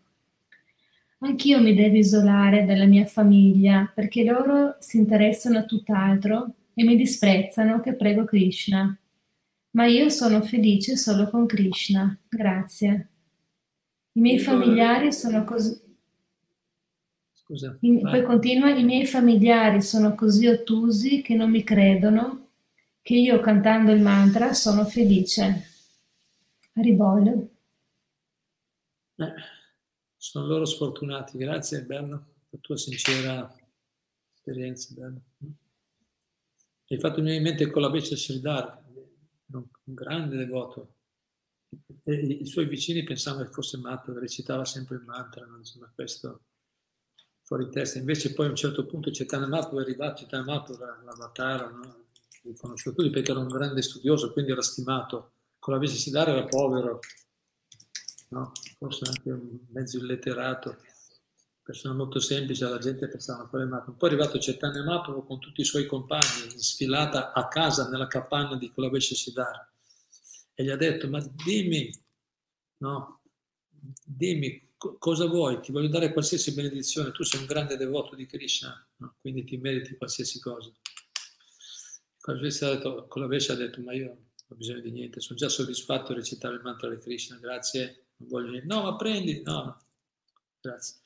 [1.18, 6.94] Anch'io mi devo isolare dalla mia famiglia perché loro si interessano a tutt'altro e mi
[6.94, 8.96] disprezzano che prego Krishna.
[9.72, 12.16] Ma io sono felice solo con Krishna.
[12.28, 13.08] Grazie.
[14.12, 15.78] I miei familiari sono così...
[17.32, 17.76] Scusa.
[17.80, 22.48] I, poi continua, i miei familiari sono così ottusi che non mi credono
[23.02, 25.66] che io cantando il mantra sono felice.
[26.74, 27.48] Rivoglio.
[29.16, 29.34] Eh,
[30.16, 31.38] sono loro sfortunati.
[31.38, 33.52] Grazie, bello, la tua sincera
[34.34, 34.94] esperienza.
[34.96, 35.20] Bello.
[36.88, 38.82] Hai fatto venire in mente con la Beccia Sridhar,
[39.90, 40.94] un grande devoto.
[42.04, 45.58] E I suoi vicini pensavano che fosse matto, recitava sempre il mantra, no?
[45.58, 46.42] insomma questo
[47.42, 47.98] fuori testa.
[47.98, 52.04] Invece poi a un certo punto Mahaprabhu è arrivato, Chaitanya Mahaprabhu l'avatar, no?
[52.42, 55.32] li conosceva tutti perché era un grande studioso, quindi era stimato.
[55.58, 57.00] Con la Sridhar era povero,
[58.30, 58.52] no?
[58.78, 60.76] forse anche un mezzo illeterato,
[61.62, 63.92] persona molto semplice, la gente pensava a matto.
[63.92, 64.38] Poi è arrivato
[64.82, 69.69] Mahaprabhu con tutti i suoi compagni, sfilata a casa nella capanna di Kulavesha Siddhar
[70.60, 71.90] e gli ha detto, ma dimmi,
[72.78, 73.22] no,
[74.04, 78.26] dimmi co- cosa vuoi, ti voglio dare qualsiasi benedizione, tu sei un grande devoto di
[78.26, 79.14] Krishna, no?
[79.22, 80.70] quindi ti meriti qualsiasi cosa.
[82.20, 86.56] Kulavesha ha detto, ma io non ho bisogno di niente, sono già soddisfatto a recitare
[86.56, 89.82] il mantra di Krishna, grazie non voglio dire, no, ma prendi, no, no,
[90.60, 90.96] grazie.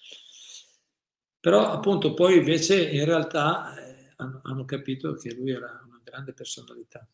[1.38, 6.32] Però appunto poi invece in realtà eh, hanno, hanno, capito che lui era una grande
[6.32, 7.06] personalità.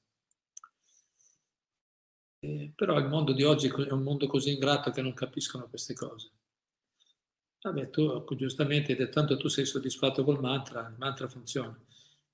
[2.43, 5.95] Eh, però il mondo di oggi è un mondo così ingrato che non capiscono queste
[5.95, 6.31] cose.
[7.63, 11.79] Vabbè, tu giustamente hai detto, tanto tu sei soddisfatto col mantra, il mantra funziona.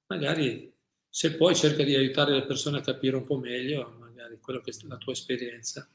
[0.06, 0.72] Magari
[1.08, 4.70] se poi cerca di aiutare le persone a capire un po' meglio, magari quello che
[4.70, 5.88] è la tua esperienza,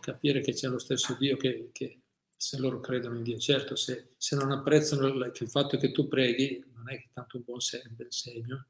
[0.00, 2.00] capire che c'è lo stesso Dio che, che,
[2.36, 3.38] se loro credono in Dio.
[3.38, 7.60] Certo, se, se non apprezzano il, fatto che tu preghi, non è tanto un buon
[7.60, 8.66] segno,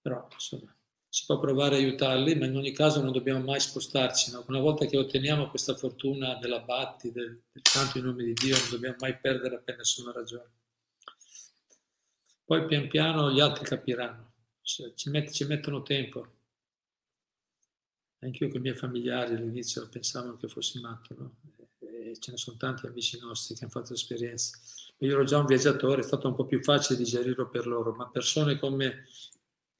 [0.00, 0.74] però insomma
[1.10, 4.30] si può provare a aiutarli, ma in ogni caso non dobbiamo mai spostarci.
[4.30, 4.44] No?
[4.48, 8.56] Una volta che otteniamo questa fortuna della Batti, del, del canto in nome di Dio,
[8.56, 10.50] non dobbiamo mai perdere per nessuna ragione.
[12.44, 14.32] Poi pian piano gli altri capiranno,
[14.62, 16.38] ci, met, ci mettono tempo
[18.22, 21.36] anche io con i miei familiari all'inizio pensavano che fossi matto, no?
[21.78, 24.58] e ce ne sono tanti amici nostri che hanno fatto esperienza.
[24.98, 28.08] Io ero già un viaggiatore, è stato un po' più facile digerirlo per loro, ma
[28.08, 29.06] persone come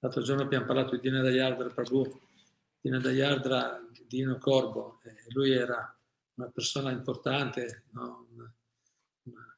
[0.01, 2.21] l'altro giorno abbiamo parlato di Dina Dayardra Prabhu,
[2.81, 4.99] Dina Dayardra Dino Corbo,
[5.29, 5.97] lui era
[6.35, 8.27] una persona importante, no?
[8.35, 8.55] una,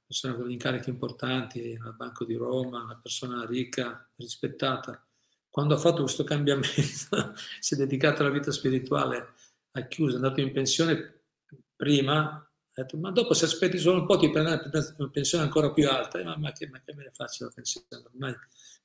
[0.06, 5.02] persona con incarichi importanti nel Banco di Roma, una persona ricca, rispettata
[5.52, 6.70] quando ha fatto questo cambiamento,
[7.60, 9.34] si è dedicato alla vita spirituale,
[9.72, 11.24] ha chiuso, è andato in pensione
[11.76, 14.50] prima, ha detto, ma dopo se aspetti solo un po' ti prendi
[14.96, 17.86] una pensione ancora più alta, eh, ma, che, ma, che, me ne faccio la pensione?
[17.90, 18.34] Ormai,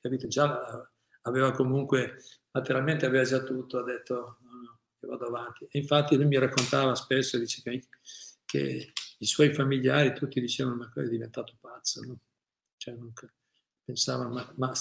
[0.01, 0.91] capito, già
[1.27, 2.21] aveva comunque,
[2.51, 5.67] materialmente aveva già tutto, ha detto, no, no, che vado avanti.
[5.69, 7.87] E infatti lui mi raccontava spesso, dice che,
[8.45, 12.19] che i suoi familiari tutti dicevano, ma è diventato pazzo, no?
[12.77, 13.11] Cioè, non,
[13.83, 14.71] pensavano, ma, ma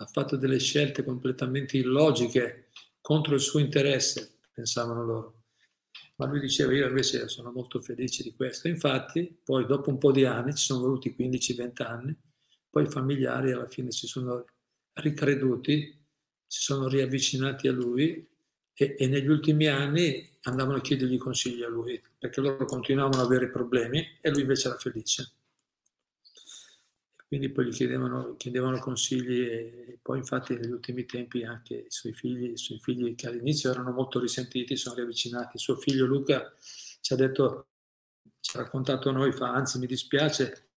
[0.00, 2.68] ha fatto delle scelte completamente illogiche
[3.00, 5.42] contro il suo interesse, pensavano loro.
[6.16, 8.68] Ma lui diceva, io invece sono molto felice di questo.
[8.68, 12.16] Infatti, poi dopo un po' di anni, ci sono voluti 15-20 anni,
[12.70, 14.44] poi i familiari alla fine si sono
[15.00, 15.96] ricreduti,
[16.46, 18.26] si sono riavvicinati a lui
[18.74, 23.26] e, e negli ultimi anni andavano a chiedergli consigli a lui, perché loro continuavano ad
[23.26, 25.32] avere problemi e lui invece era felice
[27.28, 32.14] quindi poi gli chiedevano, chiedevano consigli e poi infatti negli ultimi tempi anche i suoi
[32.14, 35.58] figli, i suoi figli che all'inizio erano molto risentiti sono riavvicinati.
[35.58, 36.50] Suo figlio Luca
[37.02, 37.66] ci ha detto,
[38.40, 40.70] ci ha raccontato a noi, fa anzi mi dispiace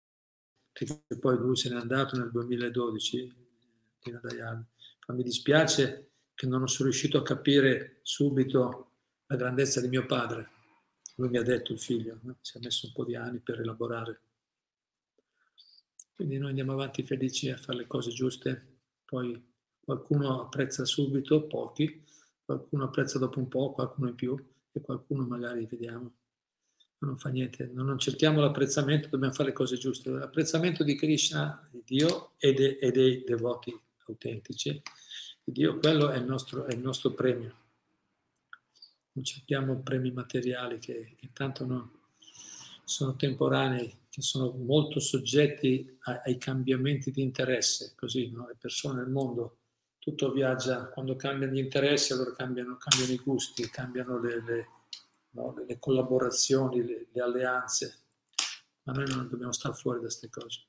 [0.71, 3.38] perché poi lui se n'è andato nel 2012,
[4.17, 8.91] fa mi dispiace che non sono riuscito a capire subito
[9.27, 10.49] la grandezza di mio padre.
[11.15, 12.37] Lui mi ha detto il figlio, no?
[12.41, 14.21] ci ha messo un po' di anni per elaborare
[16.19, 19.41] quindi noi andiamo avanti felici a fare le cose giuste, poi
[19.79, 22.03] qualcuno apprezza subito, pochi,
[22.43, 24.37] qualcuno apprezza dopo un po', qualcuno in più
[24.73, 26.15] e qualcuno magari vediamo.
[26.97, 30.09] Ma non fa niente, non cerchiamo l'apprezzamento, dobbiamo fare le cose giuste.
[30.09, 33.73] L'apprezzamento di Krishna, di Dio e, de, e dei devoti
[34.11, 34.81] autentici,
[35.43, 37.55] di Dio, quello è il nostro, è il nostro premio.
[39.11, 41.91] Non cerchiamo premi materiali che, che tanto no,
[42.83, 48.47] sono temporanei, che sono molto soggetti ai cambiamenti di interesse, così no?
[48.47, 49.57] le persone nel mondo,
[49.99, 54.67] tutto viaggia, quando cambiano gli interessi allora cambiano, cambiano i gusti, cambiano le, le,
[55.31, 55.53] no?
[55.67, 57.99] le collaborazioni, le, le, alleanze,
[58.83, 60.63] ma noi non dobbiamo stare fuori da queste cose.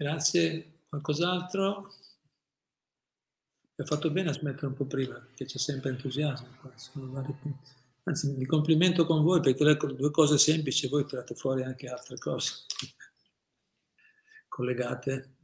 [0.00, 1.92] Grazie, qualcos'altro?
[3.74, 6.46] hai fatto bene a smettere un po' prima, perché c'è sempre entusiasmo.
[8.04, 12.16] Anzi, mi complimento con voi perché le due cose semplici voi tirate fuori anche altre
[12.16, 12.64] cose
[14.46, 15.34] collegate.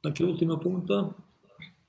[0.00, 1.16] Qualche ultimo punto?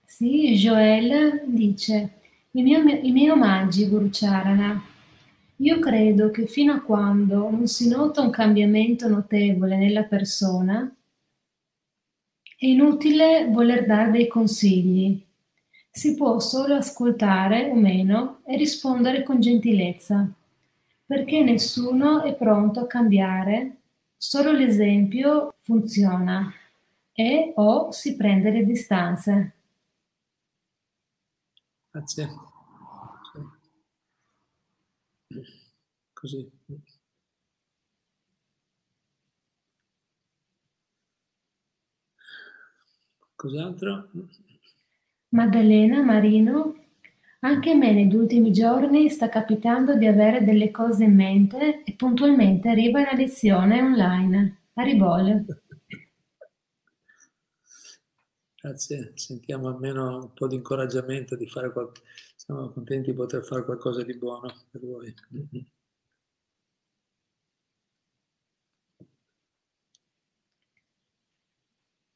[0.06, 4.82] Sì, Joel dice, i miei, i miei omaggi, Guru Charana.
[5.62, 10.90] Io credo che fino a quando non si nota un cambiamento notevole nella persona,
[12.58, 15.22] è inutile voler dare dei consigli.
[15.92, 20.30] Si può solo ascoltare o meno e rispondere con gentilezza,
[21.06, 23.82] perché nessuno è pronto a cambiare,
[24.16, 26.54] solo l'esempio funziona
[27.12, 29.54] e o si prende le distanze.
[31.92, 32.49] Grazie.
[36.20, 36.52] Così.
[43.36, 44.10] Cos'altro?
[45.30, 46.76] Maddalena Marino,
[47.40, 51.94] anche a me negli ultimi giorni sta capitando di avere delle cose in mente e
[51.94, 54.64] puntualmente arriva la lezione online.
[54.74, 55.46] Aribol.
[58.62, 62.02] Grazie, sentiamo almeno un po' di incoraggiamento di fare qualcosa.
[62.36, 65.16] Siamo contenti di poter fare qualcosa di buono per voi.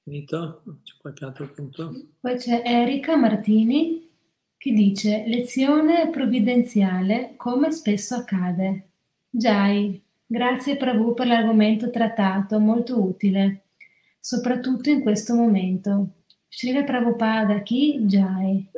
[0.04, 0.64] Finito?
[0.84, 1.94] C'è qualche altro punto?
[2.20, 4.12] Poi c'è Erika Martini
[4.58, 8.90] che dice lezione provvidenziale come spesso accade.
[9.30, 13.68] Jai, grazie Prabhu per l'argomento trattato, molto utile,
[14.20, 16.08] soprattutto in questo momento.
[16.50, 18.70] Srila Prabhupada chi Jai.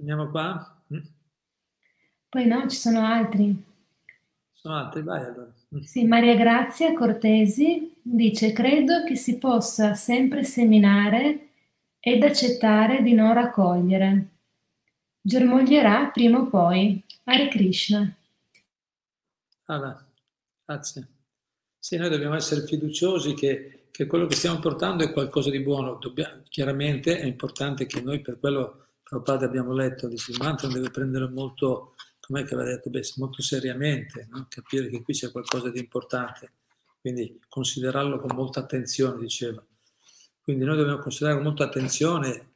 [0.00, 0.82] Andiamo qua?
[0.92, 0.98] Mm?
[2.30, 3.64] Poi no, ci sono altri.
[4.52, 5.52] Sono altri, vai allora.
[5.74, 5.80] Mm.
[5.80, 11.48] Sì, Maria Grazia Cortesi dice, credo che si possa sempre seminare
[12.00, 14.28] ed accettare di non raccogliere.
[15.20, 17.04] Germoglierà prima o poi.
[17.24, 18.16] Hare Krishna.
[19.66, 20.02] Allora,
[20.64, 21.08] grazie.
[21.78, 25.96] Sì, noi dobbiamo essere fiduciosi che, che quello che stiamo portando è qualcosa di buono.
[25.96, 30.88] Dobbiamo, chiaramente è importante che noi per quello Prabhupada abbiamo letto, dice, il mantra deve
[30.88, 34.46] prendere molto, come aveva detto, beh, molto seriamente, no?
[34.48, 36.52] capire che qui c'è qualcosa di importante,
[37.00, 39.60] quindi considerarlo con molta attenzione, diceva.
[40.40, 42.52] Quindi noi dobbiamo considerare con molta attenzione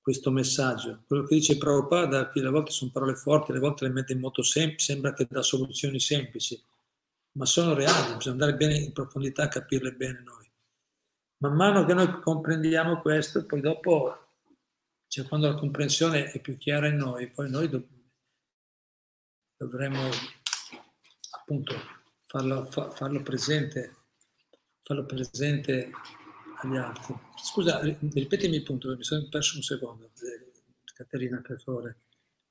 [0.00, 1.02] questo messaggio.
[1.06, 4.20] Quello che dice Prabhupada, qui a volte sono parole forti, alle volte le mette in
[4.20, 6.58] modo semplice, sembra che dà soluzioni semplici,
[7.32, 10.50] ma sono reali, bisogna andare bene in profondità a capirle bene noi.
[11.42, 14.27] Man mano che noi comprendiamo questo, poi dopo
[15.08, 17.88] cioè quando la comprensione è più chiara in noi, poi noi dov-
[19.56, 20.08] dovremo
[21.30, 21.74] appunto
[22.26, 23.96] farlo, fa- farlo, presente,
[24.82, 25.90] farlo presente
[26.60, 27.14] agli altri.
[27.36, 30.04] Scusa, ripetimi il punto, mi sono perso un secondo.
[30.06, 30.52] Eh,
[30.84, 32.00] Caterina, per favore,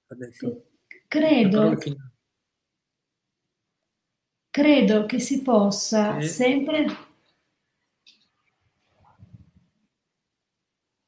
[0.07, 0.33] ha detto.
[0.33, 0.75] Sì.
[1.07, 1.77] Credo,
[4.49, 6.27] credo che si possa sì.
[6.27, 7.06] sempre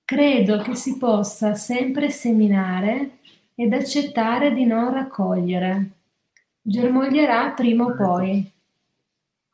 [0.10, 3.20] Credo che si possa sempre seminare
[3.54, 5.92] ed accettare di non raccogliere.
[6.60, 8.52] Germoglierà prima o poi.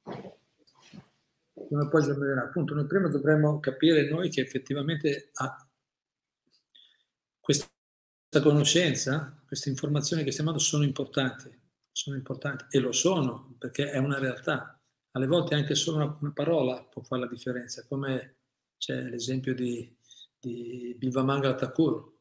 [0.01, 2.43] Prima o poi germoglierà.
[2.43, 5.29] Appunto, noi prima dovremmo capire noi che effettivamente
[7.41, 7.67] questa
[8.41, 11.53] conoscenza, queste informazioni che stiamo dando sono importanti,
[11.91, 14.79] sono importanti e lo sono perché è una realtà.
[15.11, 18.37] Alle volte anche solo una, una parola può fare la differenza, come
[18.77, 19.94] c'è l'esempio di
[20.45, 22.13] di Bivamangala Thakur,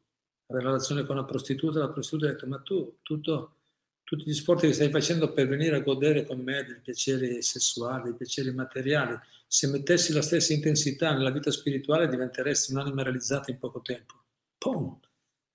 [0.47, 3.57] la relazione con la prostituta, la prostituta ha detto ma tu tutto,
[4.03, 8.05] tutti gli sport che stai facendo per venire a godere con me dei piaceri sessuali,
[8.05, 13.59] dei piaceri materiali, se mettessi la stessa intensità nella vita spirituale diventeresti un'anima realizzata in
[13.59, 14.15] poco tempo.
[14.59, 14.99] Pum!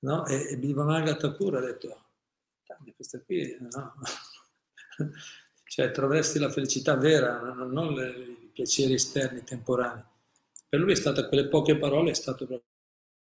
[0.01, 0.25] No?
[0.27, 2.05] E, e Bivamangala Thakur ha detto,
[2.95, 3.95] questa qui, no?
[5.65, 10.08] cioè troveresti la felicità vera, non, non le, i piaceri esterni, temporanei
[10.69, 12.45] per lui è stata quelle poche parole, è stato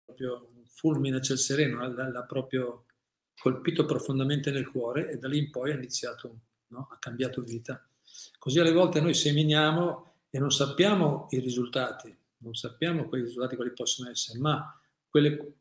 [0.04, 2.84] proprio un fulmine a ciel sereno, l'ha proprio
[3.40, 6.88] colpito profondamente nel cuore e da lì in poi ha iniziato, no?
[6.90, 7.82] ha cambiato vita.
[8.38, 13.72] Così alle volte noi seminiamo e non sappiamo i risultati, non sappiamo quei risultati quali
[13.72, 14.78] possono essere, ma
[15.08, 15.54] quelle,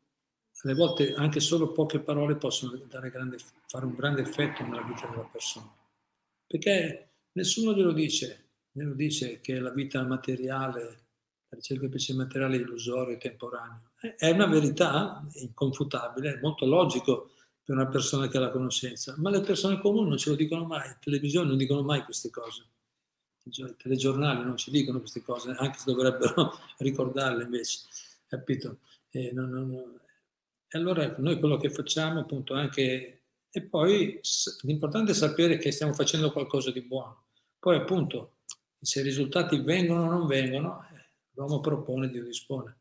[0.64, 5.28] alle volte anche solo poche parole possono grande, fare un grande effetto nella vita della
[5.30, 5.74] persona.
[6.46, 11.01] Perché nessuno glielo dice, glielo dice che la vita materiale
[11.52, 13.90] la ricerca di piacere materiale illusorio e temporaneo.
[14.16, 17.30] È una verità inconfutabile, molto logico
[17.62, 20.64] per una persona che ha la conoscenza, ma le persone comuni non ce lo dicono
[20.64, 22.64] mai, le televisioni non dicono mai queste cose,
[23.44, 27.80] i telegiornali non ci dicono queste cose, anche se dovrebbero ricordarle invece,
[28.26, 28.78] capito?
[29.10, 30.00] E, non, non,
[30.68, 34.18] e allora noi quello che facciamo appunto anche, e poi
[34.62, 37.24] l'importante è sapere che stiamo facendo qualcosa di buono,
[37.58, 38.36] poi appunto
[38.80, 40.84] se i risultati vengono o non vengono,
[41.34, 42.80] l'uomo propone, Dio dispone,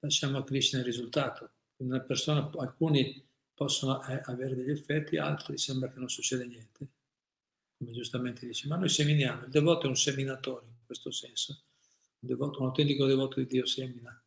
[0.00, 3.24] lasciamo a Krishna il risultato, una persona, alcuni
[3.54, 6.88] possono eh, avere degli effetti, altri sembra che non succeda niente.
[7.78, 11.64] Come giustamente dice, ma noi seminiamo, il devoto è un seminatore in questo senso,
[12.20, 14.18] un, devoto, un autentico devoto di Dio semina,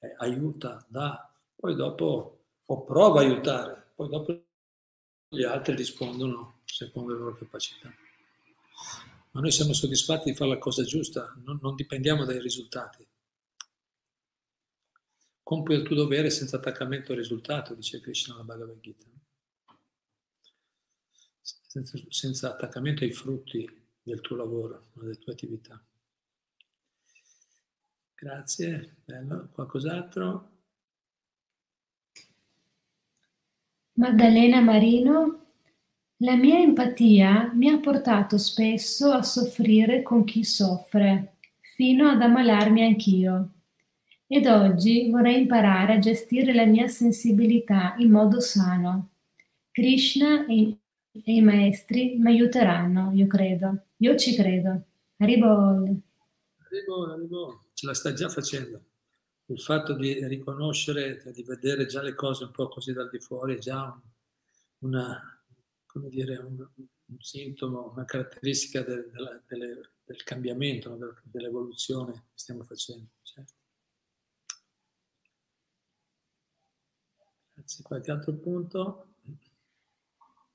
[0.00, 4.42] eh, aiuta, dà, poi dopo o prova a aiutare, poi dopo
[5.30, 7.92] gli altri rispondono secondo le loro capacità.
[9.30, 13.06] Ma noi siamo soddisfatti di fare la cosa giusta, non, non dipendiamo dai risultati.
[15.48, 19.04] Compui il tuo dovere senza attaccamento al risultato, dice Krishna nella Bhagavad Gita.
[21.40, 23.66] Senza, senza attaccamento ai frutti
[24.02, 25.82] del tuo lavoro, delle tue attività.
[28.14, 29.48] Grazie, bello.
[29.50, 30.50] Qualcos'altro?
[33.92, 35.46] Maddalena Marino,
[36.18, 41.36] la mia empatia mi ha portato spesso a soffrire con chi soffre,
[41.74, 43.52] fino ad ammalarmi anch'io.
[44.30, 49.12] Ed oggi vorrei imparare a gestire la mia sensibilità in modo sano.
[49.70, 50.76] Krishna e,
[51.12, 53.86] e i maestri mi aiuteranno, io credo.
[53.96, 54.82] Io ci credo.
[55.16, 55.46] Arrivo.
[56.58, 57.64] Arrivo, arrivo.
[57.72, 58.82] Ce la sta già facendo.
[59.46, 63.54] Il fatto di riconoscere, di vedere già le cose un po' così dal di fuori
[63.54, 63.98] è già
[64.80, 65.42] una,
[65.86, 69.10] come dire, un, un sintomo, una caratteristica del,
[69.46, 73.06] del, del cambiamento, dell'evoluzione che stiamo facendo.
[73.22, 73.57] Certo.
[77.68, 77.84] Grazie.
[77.84, 79.06] Qualche altro punto?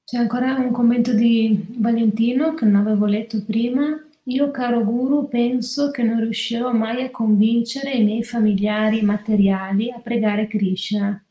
[0.03, 4.03] C'è ancora un commento di Valentino che non avevo letto prima.
[4.23, 9.99] Io, caro guru, penso che non riuscirò mai a convincere i miei familiari materiali a
[9.99, 11.23] pregare Krishna.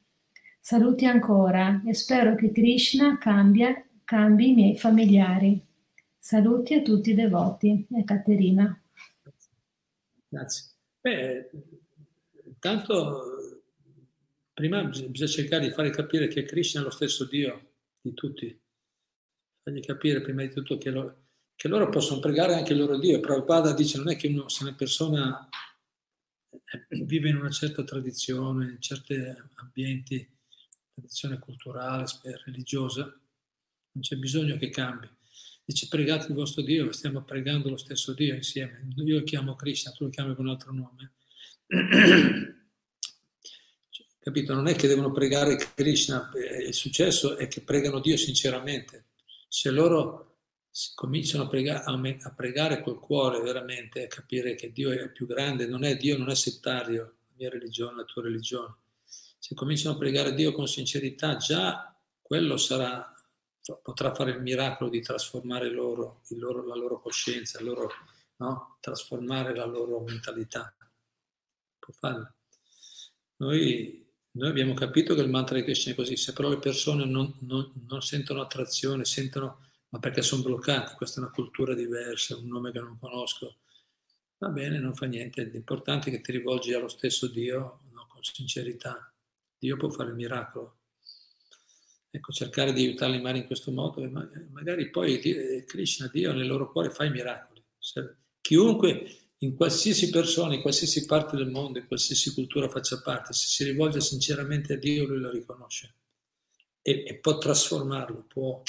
[0.60, 5.60] Saluti ancora e spero che Krishna cambia, cambi i miei familiari.
[6.16, 7.86] Saluti a tutti i devoti.
[7.92, 8.80] E Caterina.
[10.28, 10.70] Grazie.
[11.00, 11.50] Beh,
[12.44, 13.51] intanto
[14.54, 18.60] prima bisogna cercare di fare capire che Krishna è lo stesso Dio di tutti.
[19.62, 23.20] Fargli capire prima di tutto che, lo, che loro possono pregare anche il loro Dio.
[23.20, 25.48] Prabhupada dice non è che uno, se una persona
[26.88, 29.14] vive in una certa tradizione, in certi
[29.54, 30.28] ambienti,
[30.92, 32.04] tradizione culturale,
[32.44, 35.08] religiosa, non c'è bisogno che cambi.
[35.64, 38.88] Dice pregate il vostro Dio, stiamo pregando lo stesso Dio insieme.
[38.96, 41.12] Io lo chiamo Krishna, tu lo chiami con un altro nome.
[44.22, 44.54] Capito?
[44.54, 49.06] Non è che devono pregare Krishna, eh, il successo è che pregano Dio sinceramente.
[49.48, 50.36] Se loro
[50.94, 51.82] cominciano a pregare,
[52.22, 56.16] a pregare col cuore veramente, a capire che Dio è più grande, non è Dio,
[56.16, 58.76] non è settario, la mia religione, la tua religione.
[59.04, 61.92] Se cominciano a pregare Dio con sincerità, già
[62.22, 63.12] quello sarà,
[63.82, 67.90] potrà fare il miracolo di trasformare loro, loro, la loro coscienza, loro,
[68.36, 68.76] no?
[68.78, 70.72] trasformare la loro mentalità.
[71.80, 72.34] Può farlo.
[73.38, 74.01] Noi
[74.32, 77.34] noi abbiamo capito che il mantra di Krishna è così, se però le persone non,
[77.40, 82.48] non, non sentono attrazione, sentono, ma perché sono bloccate, questa è una cultura diversa, un
[82.48, 83.58] nome che non conosco,
[84.38, 88.22] va bene, non fa niente, l'importante è che ti rivolgi allo stesso Dio no, con
[88.22, 89.12] sincerità.
[89.58, 90.78] Dio può fare il miracolo.
[92.10, 94.02] Ecco, cercare di aiutarli male in questo modo,
[94.50, 97.62] magari poi Krishna, Dio nel loro cuore fa i miracoli.
[97.78, 103.32] Se, chiunque in qualsiasi persona, in qualsiasi parte del mondo, in qualsiasi cultura faccia parte,
[103.32, 105.96] se si rivolge sinceramente a Dio, lui lo riconosce
[106.80, 108.62] e, e può trasformarlo, può,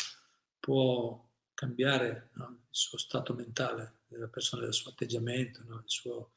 [0.60, 6.34] può cambiare no, il suo stato mentale della persona, il suo atteggiamento, no, suo,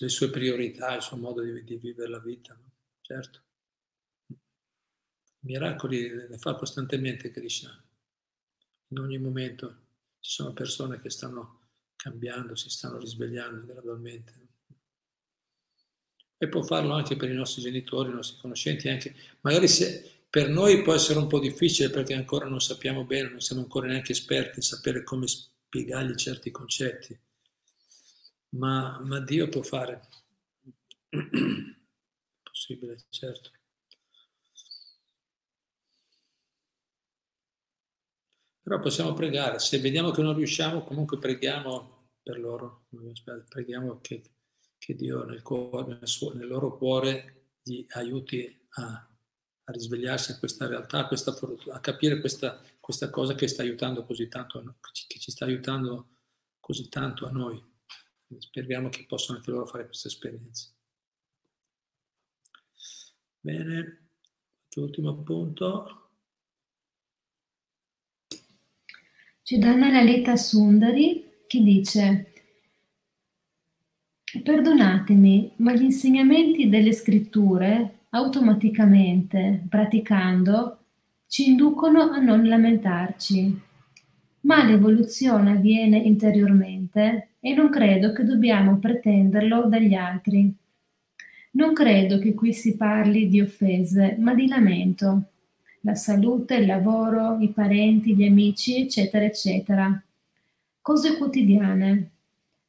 [0.00, 2.54] le sue priorità, il suo modo di, di vivere la vita.
[2.54, 2.72] No?
[3.00, 3.42] Certo.
[5.40, 7.80] Miracoli ne fa costantemente Krishna.
[8.88, 9.82] In ogni momento
[10.18, 11.63] ci sono persone che stanno
[11.96, 14.32] cambiando, si stanno risvegliando gradualmente.
[16.36, 20.48] E può farlo anche per i nostri genitori, i nostri conoscenti, anche magari se per
[20.48, 24.12] noi può essere un po' difficile perché ancora non sappiamo bene, non siamo ancora neanche
[24.12, 27.16] esperti in sapere come spiegargli certi concetti,
[28.50, 30.00] ma, ma Dio può fare.
[32.42, 33.50] Possibile, certo.
[38.64, 42.86] Però possiamo pregare, se vediamo che non riusciamo, comunque preghiamo per loro,
[43.46, 44.22] preghiamo che,
[44.78, 49.06] che Dio nel, cuore, nel, suo, nel, loro cuore gli aiuti a,
[49.64, 51.36] a risvegliarsi a questa realtà, a, questa,
[51.72, 54.76] a capire questa, questa, cosa che sta aiutando così tanto,
[55.08, 56.20] che ci sta aiutando
[56.58, 57.62] così tanto a noi.
[58.38, 60.72] speriamo che possano anche loro fare questa esperienza.
[63.40, 64.08] Bene,
[64.74, 66.03] l'ultimo punto.
[69.46, 72.32] Ci danno la Sundari che dice
[74.42, 80.78] Perdonatemi, ma gli insegnamenti delle scritture automaticamente, praticando,
[81.26, 83.60] ci inducono a non lamentarci.
[84.40, 90.50] Ma l'evoluzione avviene interiormente e non credo che dobbiamo pretenderlo dagli altri.
[91.50, 95.32] Non credo che qui si parli di offese, ma di lamento.
[95.86, 100.02] La salute, il lavoro, i parenti, gli amici, eccetera, eccetera.
[100.80, 102.10] Cose quotidiane.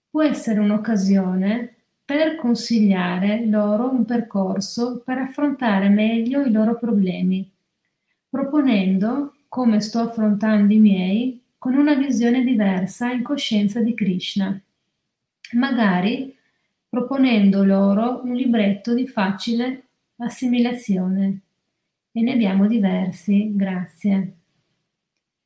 [0.10, 7.50] Può essere un'occasione per consigliare loro un percorso per affrontare meglio i loro problemi,
[8.30, 14.62] proponendo, come sto affrontando i miei, con una visione diversa in coscienza di Krishna.
[15.54, 16.36] Magari
[16.90, 19.84] proponendo loro un libretto di facile
[20.18, 21.45] assimilazione.
[22.18, 24.38] E ne abbiamo diversi, grazie.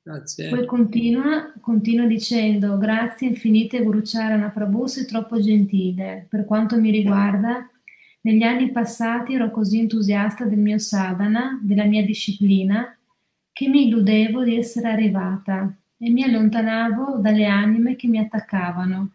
[0.04, 0.50] Grazie.
[0.50, 6.28] Poi continua, continua dicendo grazie infinite Guru Charana Prabhu, sei troppo gentile.
[6.30, 7.68] Per quanto mi riguarda,
[8.22, 12.96] negli anni passati ero così entusiasta del mio sadhana, della mia disciplina,
[13.52, 19.10] che mi illudevo di essere arrivata e mi allontanavo dalle anime che mi attaccavano.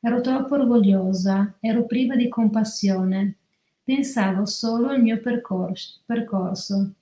[0.00, 3.36] Ero troppo orgogliosa, ero priva di compassione,
[3.88, 6.92] pensavo solo al mio percorso.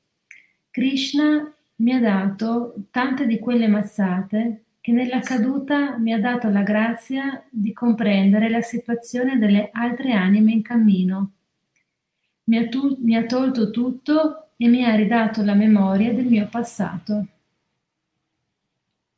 [0.71, 6.63] Krishna mi ha dato tante di quelle mazzate che nella caduta mi ha dato la
[6.63, 11.33] grazia di comprendere la situazione delle altre anime in cammino.
[12.45, 16.47] Mi ha, tu- mi ha tolto tutto e mi ha ridato la memoria del mio
[16.49, 17.27] passato.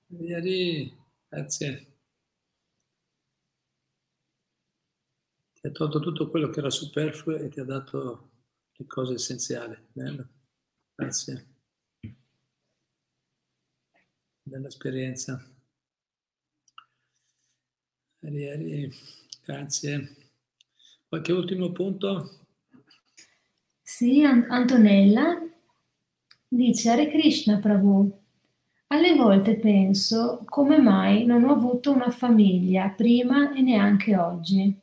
[0.07, 0.91] Ieri,
[1.29, 1.88] grazie.
[5.61, 8.31] Ti ha tolto tutto quello che era superfluo e ti ha dato
[8.73, 9.77] le cose essenziali.
[9.93, 10.29] Bello.
[10.95, 11.57] Grazie
[14.49, 15.41] dell'esperienza.
[18.21, 18.91] Arieri,
[19.45, 20.17] grazie.
[21.07, 22.47] Qualche ultimo punto?
[23.81, 25.41] Sì, Antonella
[26.49, 28.17] dice Hare Krishna Prabhu.
[28.89, 34.81] Alle volte penso come mai non ho avuto una famiglia prima e neanche oggi.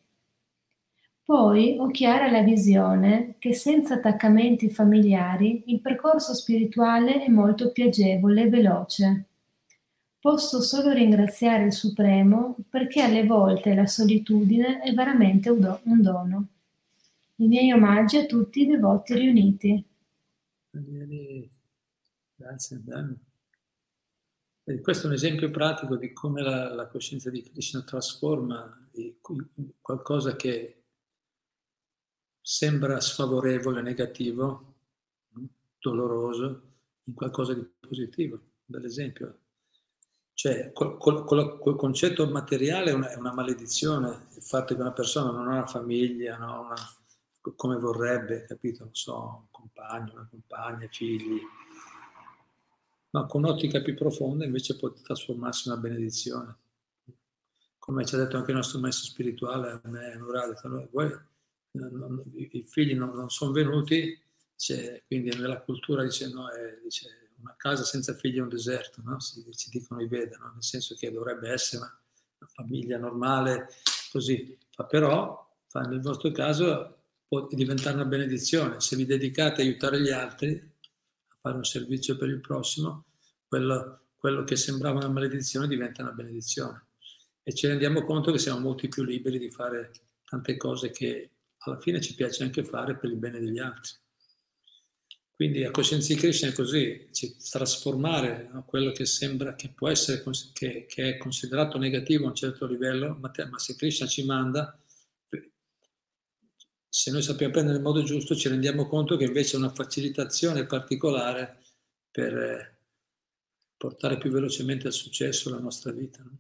[1.26, 7.88] Poi ho chiara la visione che senza attaccamenti familiari il percorso spirituale è molto più
[7.88, 9.26] agevole e veloce.
[10.20, 16.48] Posso solo ringraziare il Supremo perché alle volte la solitudine è veramente un dono.
[17.38, 19.84] I miei omaggi a tutti i devoti riuniti.
[22.36, 23.16] Grazie, bello.
[24.80, 28.88] questo è un esempio pratico di come la, la coscienza di Krishna trasforma
[29.82, 30.75] qualcosa che
[32.48, 34.76] sembra sfavorevole, negativo,
[35.80, 36.62] doloroso,
[37.06, 38.40] in qualcosa di positivo.
[38.64, 39.40] Bell'esempio.
[40.32, 44.92] Cioè, col, col, col concetto materiale è una, è una, maledizione il fatto che una
[44.92, 46.62] persona non ha una famiglia, no?
[46.66, 46.76] una,
[47.56, 48.84] come vorrebbe, capito?
[48.84, 51.42] Non so, un compagno, una compagna, figli.
[53.10, 56.56] Ma con un'ottica più profonda invece può trasformarsi in una benedizione.
[57.80, 60.48] Come ci ha detto anche il nostro maestro spirituale, a me, Nurà,
[60.92, 61.34] voi,
[61.76, 64.18] non, i figli non, non sono venuti,
[64.56, 69.02] cioè, quindi nella cultura dice, no, è, dice una casa senza figli è un deserto,
[69.04, 69.20] no?
[69.20, 70.52] si, ci dicono i Veda, no?
[70.54, 72.00] nel senso che dovrebbe essere una,
[72.40, 73.70] una famiglia normale,
[74.12, 74.58] così.
[74.78, 75.56] Ma però,
[75.88, 76.98] nel vostro caso,
[77.28, 78.80] può diventare una benedizione.
[78.80, 80.54] Se vi dedicate a aiutare gli altri,
[81.28, 83.06] a fare un servizio per il prossimo,
[83.48, 86.84] quello, quello che sembrava una maledizione diventa una benedizione.
[87.44, 89.92] E ci rendiamo conto che siamo molti più liberi di fare
[90.24, 91.30] tante cose che
[91.66, 93.94] alla fine ci piace anche fare per il bene degli altri.
[95.36, 97.10] Quindi a coscienza di Krishna è così,
[97.50, 102.36] trasformare no, quello che sembra che può essere, che, che, è considerato negativo a un
[102.36, 104.80] certo livello, ma, te, ma se Krishna ci manda,
[106.88, 110.66] se noi sappiamo prendere il modo giusto, ci rendiamo conto che invece è una facilitazione
[110.66, 111.62] particolare
[112.10, 112.78] per eh,
[113.76, 116.24] portare più velocemente al successo la nostra vita.
[116.24, 116.38] No?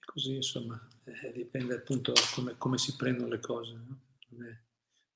[0.00, 3.72] Così, insomma, eh, dipende appunto come, come, si prendono le cose.
[3.72, 4.00] No?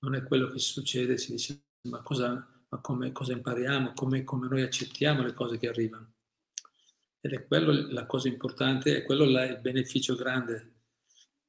[0.01, 4.49] non è quello che succede, si dice ma cosa, ma come, cosa impariamo, come, come,
[4.49, 6.13] noi accettiamo le cose che arrivano.
[7.21, 10.75] Ed è quello la cosa importante, è quello là, il beneficio grande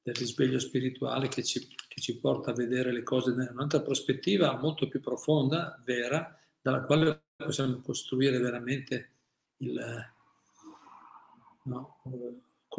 [0.02, 4.58] del risveglio spirituale che ci, che ci porta a vedere le cose da un'altra prospettiva
[4.58, 9.12] molto più profonda, vera, dalla quale possiamo costruire veramente
[9.58, 9.80] il,
[11.64, 12.02] no,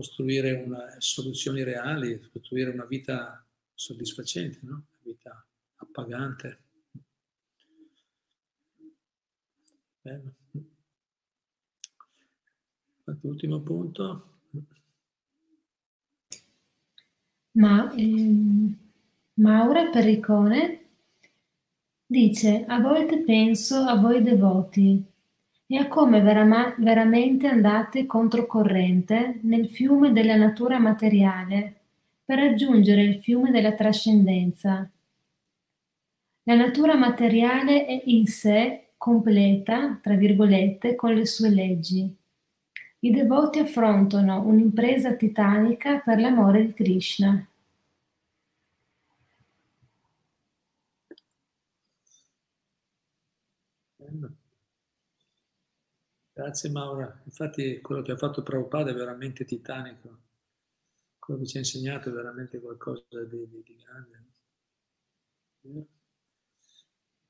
[0.01, 3.45] costruire una, soluzioni reali, costruire una vita
[3.75, 4.73] soddisfacente, no?
[4.73, 5.47] una vita
[5.77, 6.63] appagante.
[10.01, 10.35] Bene.
[13.21, 14.39] L'ultimo punto.
[17.53, 18.79] Ma ehm,
[19.35, 20.87] Maura Perricone
[22.07, 25.10] dice: A volte penso a voi devoti
[25.73, 31.75] e a come verama- veramente andate controcorrente nel fiume della natura materiale
[32.25, 34.91] per raggiungere il fiume della trascendenza.
[36.43, 42.17] La natura materiale è in sé completa, tra virgolette, con le sue leggi.
[42.99, 47.47] I devoti affrontano un'impresa titanica per l'amore di Krishna.
[56.41, 60.23] Grazie Maura, infatti quello che ha fatto Prabhupada è veramente titanico,
[61.19, 64.25] quello che ci ha insegnato è veramente qualcosa di, di, di grande.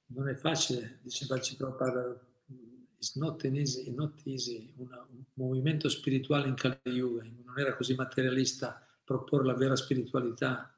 [0.07, 2.25] Non è facile, dice Bacci Prabhupada,
[2.99, 4.73] It's not easy, not easy.
[4.77, 10.73] Una, un movimento spirituale in Kali Yuga, non era così materialista proporre la vera spiritualità.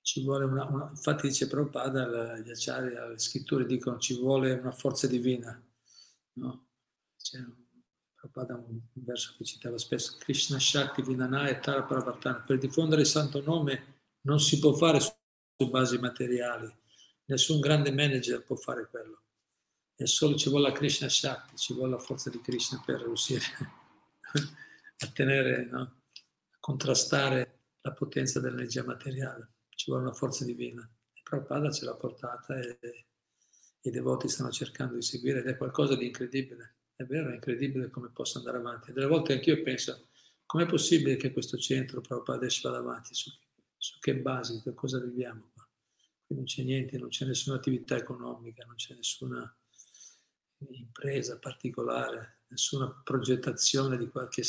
[0.00, 4.70] Ci vuole una, una infatti dice Prabhupada, gli acciari, le scritture dicono ci vuole una
[4.70, 5.60] forza divina.
[6.34, 6.66] No?
[7.30, 7.44] C'è
[8.14, 12.40] Prabhupada un, verso che citava spesso, Krishna Shakti Vinanaya Tara Paravartana.
[12.40, 15.14] Per diffondere il santo nome non si può fare su
[15.68, 16.74] basi materiali,
[17.26, 19.22] nessun grande manager può fare quello
[19.94, 23.42] e solo ci vuole la Krishna Shakti, ci vuole la forza di Krishna per riuscire
[24.98, 25.80] a tenere, no?
[25.80, 30.88] a contrastare la potenza dell'energia materiale, ci vuole una forza divina.
[31.12, 33.06] E Prabhupada ce l'ha portata e, e
[33.82, 36.77] i devoti stanno cercando di seguire ed è qualcosa di incredibile.
[36.98, 38.90] È vero, è incredibile come possa andare avanti.
[38.90, 40.08] Delle volte anch'io penso,
[40.44, 43.14] com'è possibile che questo centro Prabhupada vada avanti?
[43.14, 43.30] Su,
[43.76, 45.64] su che basi, che cosa viviamo qua?
[46.26, 49.56] Qui non c'è niente, non c'è nessuna attività economica, non c'è nessuna
[50.70, 54.42] impresa particolare, nessuna progettazione di qualche...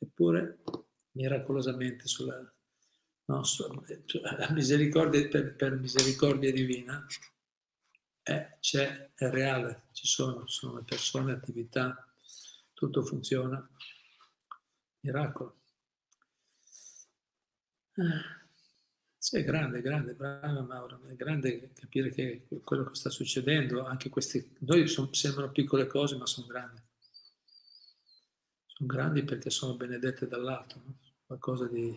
[0.00, 0.62] Eppure,
[1.10, 2.50] miracolosamente, sulla,
[3.26, 3.82] no, sulla
[4.54, 7.06] misericordia, per, per, misericordia divina,
[8.26, 12.04] è, c'è, è reale, ci sono, sono persone, attività,
[12.74, 13.64] tutto funziona.
[14.98, 15.60] Miracolo.
[17.94, 18.34] Eh.
[19.16, 24.08] Sì, è grande, grande, brava Mauro, è grande capire che quello che sta succedendo, anche
[24.08, 26.82] questi, noi sono, sembrano piccole cose ma sono grandi.
[28.66, 30.98] Sono grandi perché sono benedette dall'alto, no?
[31.26, 31.96] qualcosa di,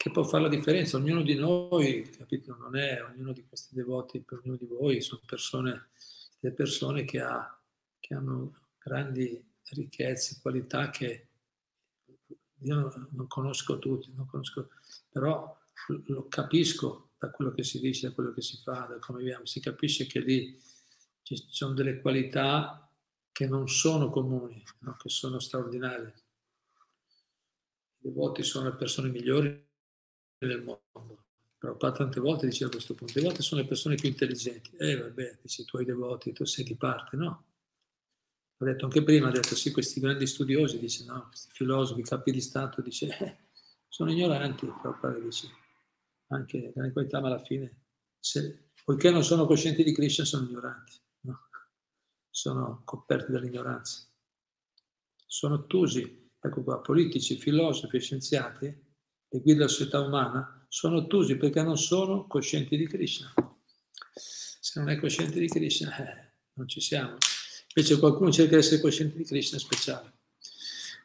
[0.00, 0.96] che può fare la differenza.
[0.96, 5.20] Ognuno di noi, capito, non è, ognuno di questi devoti, per ognuno di voi, sono
[5.26, 5.90] persone,
[6.38, 7.62] delle persone che, ha,
[7.98, 11.28] che hanno grandi ricchezze, qualità che
[12.60, 14.70] io non, conosco tutti, non conosco,
[15.10, 15.54] però
[16.06, 19.44] lo capisco da quello che si dice, da quello che si fa, da come viviamo,
[19.44, 20.58] si capisce che lì
[21.20, 22.90] ci sono delle qualità
[23.30, 24.96] che non sono comuni, no?
[24.96, 26.14] che sono straordinarie.
[27.98, 29.68] I devoti sono le persone migliori
[30.46, 31.24] del mondo.
[31.58, 34.74] Però tante volte diceva a questo punto, i devoti sono le persone più intelligenti.
[34.76, 37.44] Eh vabbè, dici tu hai devoti, tu sei di parte, no?
[38.56, 42.30] Ho detto anche prima, ha detto sì, questi grandi studiosi, dice no, questi filosofi, capi
[42.30, 43.36] di Stato, dice eh,
[43.88, 45.48] sono ignoranti, però dice
[46.28, 47.84] anche grande qualità, ma alla fine,
[48.18, 50.92] se, poiché non sono coscienti di Krishna, sono ignoranti,
[51.22, 51.48] no?
[52.30, 54.06] sono coperti dall'ignoranza.
[55.26, 58.88] Sono ottusi, ecco qua, politici, filosofi, scienziati,
[59.32, 63.32] le guide della società umana, sono ottusi perché non sono coscienti di Krishna.
[64.14, 67.16] Se non è cosciente di Krishna, eh, non ci siamo.
[67.74, 70.12] Invece qualcuno cerca di essere cosciente di Krishna speciale.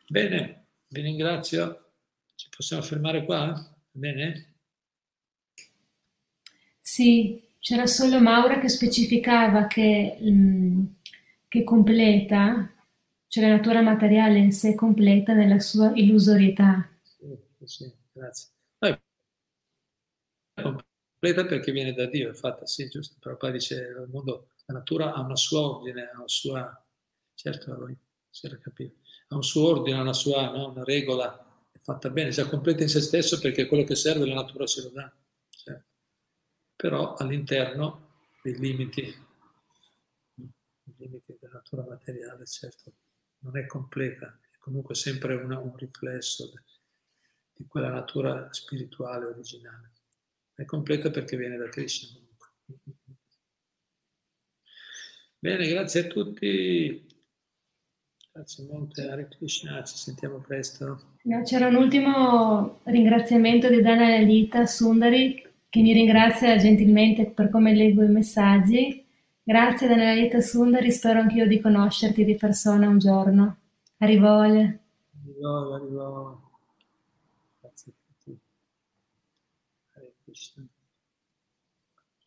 [0.07, 1.91] Bene, vi ringrazio.
[2.35, 3.76] Ci possiamo fermare qua?
[3.91, 4.56] Bene?
[6.80, 10.84] Sì, c'era solo Maura che specificava che, mh,
[11.47, 12.72] che completa,
[13.27, 16.89] cioè la natura materiale in sé completa nella sua illusorietà.
[17.03, 18.49] Sì, sì, grazie.
[20.57, 20.83] No,
[21.17, 24.75] completa perché viene da Dio, è fatta, sì, giusto, però poi dice il mondo, la
[24.75, 26.85] natura ha una sua ordine, ha una sua,
[27.33, 27.87] certo,
[28.29, 28.95] si era capito,
[29.29, 31.37] ha un suo ordine, una sua no, una regola,
[31.71, 34.81] è fatta bene, già completa in se stesso perché quello che serve la natura se
[34.81, 35.13] lo dà
[36.75, 39.01] però all'interno dei limiti,
[40.35, 42.93] i limiti della natura materiale, certo,
[43.39, 46.51] non è completa, è comunque sempre una, un riflesso
[47.56, 49.91] di quella natura spirituale originale.
[50.53, 52.19] È completo perché viene da Krishna.
[55.40, 57.14] Bene, grazie a tutti.
[58.32, 61.14] Grazie molte, Hare Krishna, ci sentiamo presto.
[61.23, 67.73] No, c'era un ultimo ringraziamento di Dana Lita Sundari che mi ringrazia gentilmente per come
[67.73, 69.06] leggo i messaggi.
[69.41, 73.57] Grazie Dana Lita Sundari, spero anch'io di conoscerti di persona un giorno.
[73.99, 74.80] Arrivole.
[75.22, 76.44] Arrivole, arrivole.
[80.53, 80.74] Grazie